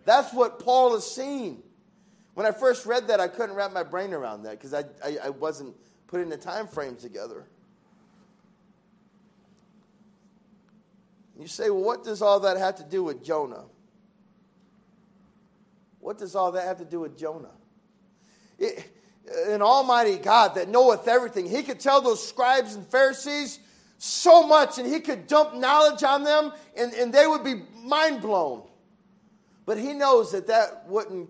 That's 0.06 0.32
what 0.32 0.60
Paul 0.60 0.96
is 0.96 1.04
seeing. 1.04 1.62
When 2.32 2.46
I 2.46 2.52
first 2.52 2.86
read 2.86 3.08
that, 3.08 3.20
I 3.20 3.28
couldn't 3.28 3.54
wrap 3.54 3.74
my 3.74 3.82
brain 3.82 4.14
around 4.14 4.44
that 4.44 4.52
because 4.52 4.72
I, 4.72 4.84
I, 5.04 5.18
I 5.24 5.28
wasn't 5.28 5.76
putting 6.06 6.30
the 6.30 6.38
time 6.38 6.68
frame 6.68 6.96
together. 6.96 7.44
You 11.38 11.46
say, 11.46 11.68
well, 11.68 11.82
what 11.82 12.02
does 12.02 12.22
all 12.22 12.40
that 12.40 12.56
have 12.56 12.76
to 12.76 12.82
do 12.82 13.04
with 13.04 13.22
Jonah? 13.22 13.64
What 16.06 16.18
does 16.18 16.36
all 16.36 16.52
that 16.52 16.64
have 16.64 16.78
to 16.78 16.84
do 16.84 17.00
with 17.00 17.18
Jonah? 17.18 17.50
It, 18.60 18.92
an 19.48 19.60
almighty 19.60 20.18
God 20.18 20.54
that 20.54 20.68
knoweth 20.68 21.08
everything, 21.08 21.50
he 21.50 21.64
could 21.64 21.80
tell 21.80 22.00
those 22.00 22.24
scribes 22.24 22.76
and 22.76 22.86
Pharisees 22.86 23.58
so 23.98 24.46
much 24.46 24.78
and 24.78 24.86
he 24.86 25.00
could 25.00 25.26
dump 25.26 25.56
knowledge 25.56 26.04
on 26.04 26.22
them 26.22 26.52
and, 26.76 26.92
and 26.92 27.12
they 27.12 27.26
would 27.26 27.42
be 27.42 27.62
mind 27.82 28.22
blown. 28.22 28.68
But 29.64 29.78
he 29.78 29.94
knows 29.94 30.30
that 30.30 30.46
that 30.46 30.86
wouldn't 30.86 31.28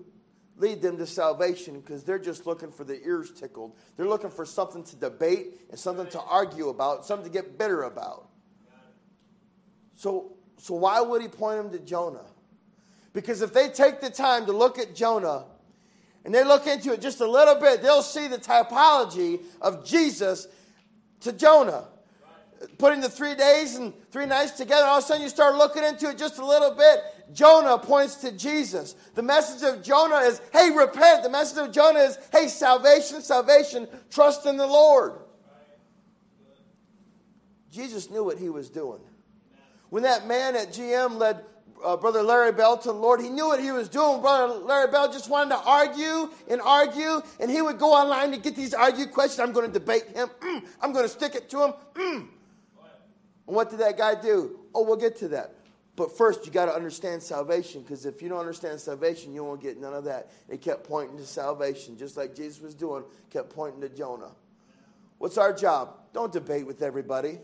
lead 0.59 0.83
them 0.83 0.99
to 0.99 1.07
salvation 1.07 1.81
because 1.81 2.05
they're 2.05 2.19
just 2.19 2.47
looking 2.47 2.71
for 2.71 2.85
the 2.85 3.03
ears 3.03 3.31
tickled. 3.31 3.75
They're 3.97 4.07
looking 4.07 4.29
for 4.29 4.45
something 4.45 4.85
to 4.85 4.97
debate 4.97 5.59
and 5.71 5.79
something 5.79 6.09
to 6.09 6.21
argue 6.21 6.69
about, 6.69 7.07
something 7.07 7.27
to 7.27 7.33
get 7.33 7.57
bitter 7.57 7.85
about. 7.85 8.29
So, 9.95 10.37
so 10.59 10.75
why 10.75 11.01
would 11.01 11.23
he 11.23 11.29
point 11.29 11.62
them 11.62 11.71
to 11.71 11.79
Jonah? 11.79 12.27
Because 13.17 13.41
if 13.41 13.55
they 13.55 13.71
take 13.71 14.03
the 14.03 14.11
time 14.11 14.45
to 14.45 14.53
look 14.53 14.79
at 14.79 14.95
Jonah 14.95 15.47
and 16.27 16.35
they 16.35 16.45
look 16.45 16.67
into 16.67 16.93
it 16.93 17.01
just 17.01 17.23
a 17.23 17.27
little 17.27 17.55
bit, 17.55 17.81
they'll 17.81 18.03
see 18.03 18.29
the 18.29 18.37
typology 18.37 19.41
of 19.63 19.87
Jesus 19.87 20.47
to 21.21 21.33
Jonah. 21.33 21.89
Putting 22.77 23.01
the 23.01 23.09
three 23.09 23.35
days 23.35 23.77
and 23.77 23.95
three 24.11 24.27
nights 24.27 24.51
together, 24.51 24.85
all 24.85 24.99
of 24.99 25.05
a 25.05 25.07
sudden 25.07 25.23
you 25.23 25.31
start 25.31 25.57
looking 25.57 25.83
into 25.83 26.11
it 26.11 26.19
just 26.19 26.37
a 26.37 26.45
little 26.45 26.75
bit. 26.75 26.99
Jonah 27.33 27.79
points 27.79 28.17
to 28.17 28.33
Jesus. 28.33 28.95
The 29.15 29.23
message 29.23 29.67
of 29.67 29.83
Jonah 29.83 30.17
is, 30.17 30.43
hey, 30.53 30.71
repent. 30.73 31.23
The 31.23 31.31
message 31.31 31.69
of 31.69 31.73
Jonah 31.73 32.01
is, 32.01 32.19
hey, 32.33 32.49
salvation, 32.49 33.23
salvation, 33.23 33.89
trust 34.11 34.45
in 34.45 34.59
the 34.59 34.67
Lord. 34.67 35.15
Jesus 37.71 38.11
knew 38.11 38.25
what 38.25 38.37
he 38.37 38.51
was 38.51 38.69
doing. 38.69 39.01
When 39.89 40.03
that 40.03 40.27
man 40.27 40.55
at 40.55 40.75
GM 40.75 41.17
led 41.17 41.47
uh, 41.85 41.97
Brother 41.97 42.23
Larry 42.23 42.53
Bell 42.53 42.79
to 42.79 42.89
the 42.89 42.95
Lord, 42.95 43.21
he 43.21 43.29
knew 43.29 43.47
what 43.47 43.61
he 43.61 43.71
was 43.71 43.89
doing. 43.89 44.21
Brother 44.21 44.55
Larry 44.55 44.91
Bell 44.91 45.12
just 45.12 45.31
wanted 45.31 45.51
to 45.51 45.61
argue 45.61 46.31
and 46.49 46.61
argue, 46.61 47.23
and 47.41 47.51
he 47.51 47.62
would 47.62 47.79
go 47.79 47.93
online 47.93 48.31
to 48.33 48.39
get 48.39 48.57
these 48.57 48.75
argue 48.75 49.07
questions. 49.07 49.41
I'm 49.41 49.53
going 49.53 49.67
to 49.67 49.73
debate 49.73 50.09
him. 50.15 50.29
Mm, 50.41 50.67
I'm 50.81 50.93
going 50.93 51.05
to 51.05 51.09
stick 51.09 51.35
it 51.35 51.49
to 51.51 51.65
him. 51.65 51.75
Mm. 51.95 52.29
And 53.47 53.57
what 53.57 53.71
did 53.71 53.81
that 53.81 53.97
guy 53.97 54.21
do? 54.21 54.59
Oh, 54.75 54.83
we'll 54.83 54.97
get 54.97 55.17
to 55.19 55.29
that. 55.29 55.55
But 55.95 56.17
first, 56.17 56.45
you 56.45 56.53
got 56.53 56.67
to 56.67 56.75
understand 56.75 57.23
salvation 57.23 57.83
because 57.83 58.05
if 58.05 58.21
you 58.21 58.29
don't 58.29 58.41
understand 58.41 58.79
salvation, 58.81 59.33
you 59.33 59.43
won't 59.45 59.62
get 59.62 59.81
none 59.81 59.95
of 59.95 60.05
that. 60.05 60.31
It 60.49 60.61
kept 60.61 60.85
pointing 60.85 61.17
to 61.17 61.25
salvation, 61.25 61.97
just 61.97 62.17
like 62.17 62.35
Jesus 62.35 62.61
was 62.61 62.75
doing, 62.75 63.03
kept 63.31 63.49
pointing 63.49 63.81
to 63.81 63.89
Jonah. 63.89 64.33
What's 65.19 65.39
our 65.39 65.55
job? 65.55 65.95
Don't 66.12 66.31
debate 66.31 66.67
with 66.67 66.83
everybody. 66.83 67.39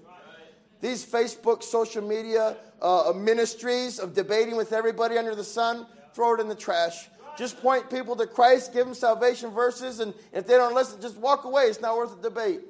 These 0.83 1.07
Facebook, 1.07 1.62
social 1.62 2.03
media 2.03 2.57
uh, 2.83 3.12
ministries 3.16 4.01
of 4.01 4.14
debating 4.14 4.57
with 4.57 4.73
everybody 4.73 5.16
under 5.16 5.37
the 5.37 5.45
sun, 5.45 5.87
throw 6.12 6.35
it 6.35 6.40
in 6.40 6.49
the 6.49 6.57
trash. 6.57 7.09
Just 7.38 7.62
point 7.62 7.88
people 7.88 8.16
to 8.16 8.27
Christ, 8.27 8.73
give 8.75 8.85
them 8.85 8.95
salvation 8.95 9.51
verses, 9.51 10.01
and 10.01 10.12
if 10.33 10.47
they 10.47 10.55
don't 10.55 10.75
listen, 10.75 11.01
just 11.01 11.16
walk 11.16 11.45
away. 11.45 11.62
It's 11.64 11.81
not 11.81 11.97
worth 11.97 12.18
a 12.18 12.23
debate. 12.23 12.62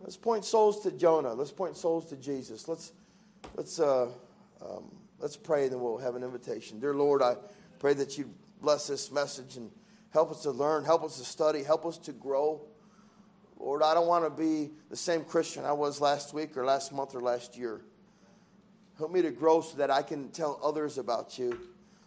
Let's 0.00 0.16
point 0.16 0.44
souls 0.46 0.80
to 0.84 0.90
Jonah. 0.90 1.34
Let's 1.34 1.52
point 1.52 1.76
souls 1.76 2.06
to 2.06 2.16
Jesus. 2.16 2.66
Let's 2.66 2.92
let's 3.56 3.78
uh, 3.78 4.08
um, 4.62 4.90
let's 5.18 5.36
pray, 5.36 5.64
and 5.64 5.72
then 5.72 5.80
we'll 5.80 5.98
have 5.98 6.16
an 6.16 6.24
invitation. 6.24 6.80
Dear 6.80 6.94
Lord, 6.94 7.20
I 7.22 7.36
pray 7.78 7.92
that 7.94 8.16
you 8.16 8.30
bless 8.62 8.86
this 8.86 9.12
message 9.12 9.58
and 9.58 9.70
help 10.10 10.30
us 10.30 10.42
to 10.42 10.50
learn, 10.50 10.84
help 10.84 11.04
us 11.04 11.18
to 11.18 11.24
study, 11.24 11.62
help 11.62 11.84
us 11.84 11.98
to 11.98 12.12
grow. 12.12 12.62
Lord, 13.58 13.82
I 13.82 13.94
don't 13.94 14.06
want 14.06 14.24
to 14.24 14.30
be 14.30 14.70
the 14.90 14.96
same 14.96 15.24
Christian 15.24 15.64
I 15.64 15.72
was 15.72 16.00
last 16.00 16.34
week 16.34 16.56
or 16.56 16.64
last 16.64 16.92
month 16.92 17.14
or 17.14 17.20
last 17.20 17.56
year. 17.56 17.80
Help 18.98 19.10
me 19.10 19.22
to 19.22 19.30
grow 19.30 19.60
so 19.60 19.76
that 19.78 19.90
I 19.90 20.02
can 20.02 20.28
tell 20.30 20.60
others 20.62 20.98
about 20.98 21.38
you. 21.38 21.58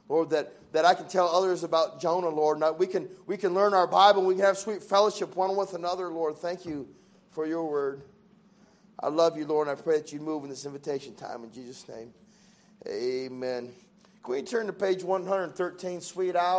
Lord, 0.10 0.30
that, 0.30 0.54
that 0.72 0.86
I 0.86 0.94
can 0.94 1.08
tell 1.08 1.28
others 1.28 1.64
about 1.64 2.00
Jonah, 2.00 2.30
Lord. 2.30 2.60
Now, 2.60 2.72
we, 2.72 2.88
can, 2.88 3.10
we 3.26 3.36
can 3.36 3.54
learn 3.54 3.74
our 3.74 3.88
Bible. 3.88 4.24
We 4.24 4.36
can 4.36 4.46
have 4.46 4.58
sweet 4.58 4.82
fellowship 4.82 5.36
one 5.36 5.56
with 5.58 5.74
another, 5.74 6.10
Lord. 6.10 6.38
Thank 6.38 6.66
you 6.66 6.88
for 7.32 7.46
your 7.46 7.70
word. 7.70 8.04
I 9.00 9.10
love 9.10 9.38
you, 9.38 9.46
Lord, 9.46 9.68
and 9.68 9.78
I 9.78 9.82
pray 9.82 9.98
that 9.98 10.14
you 10.14 10.20
move 10.20 10.44
in 10.44 10.50
this 10.50 10.66
invitation 10.66 11.14
time 11.14 11.44
in 11.44 11.52
Jesus' 11.52 11.88
name. 11.90 12.14
Amen. 12.88 13.70
Can 14.24 14.34
we 14.34 14.42
turn 14.42 14.68
to 14.68 14.74
page 14.74 15.04
113, 15.04 16.02
Sweet 16.02 16.36
Hour? 16.36 16.56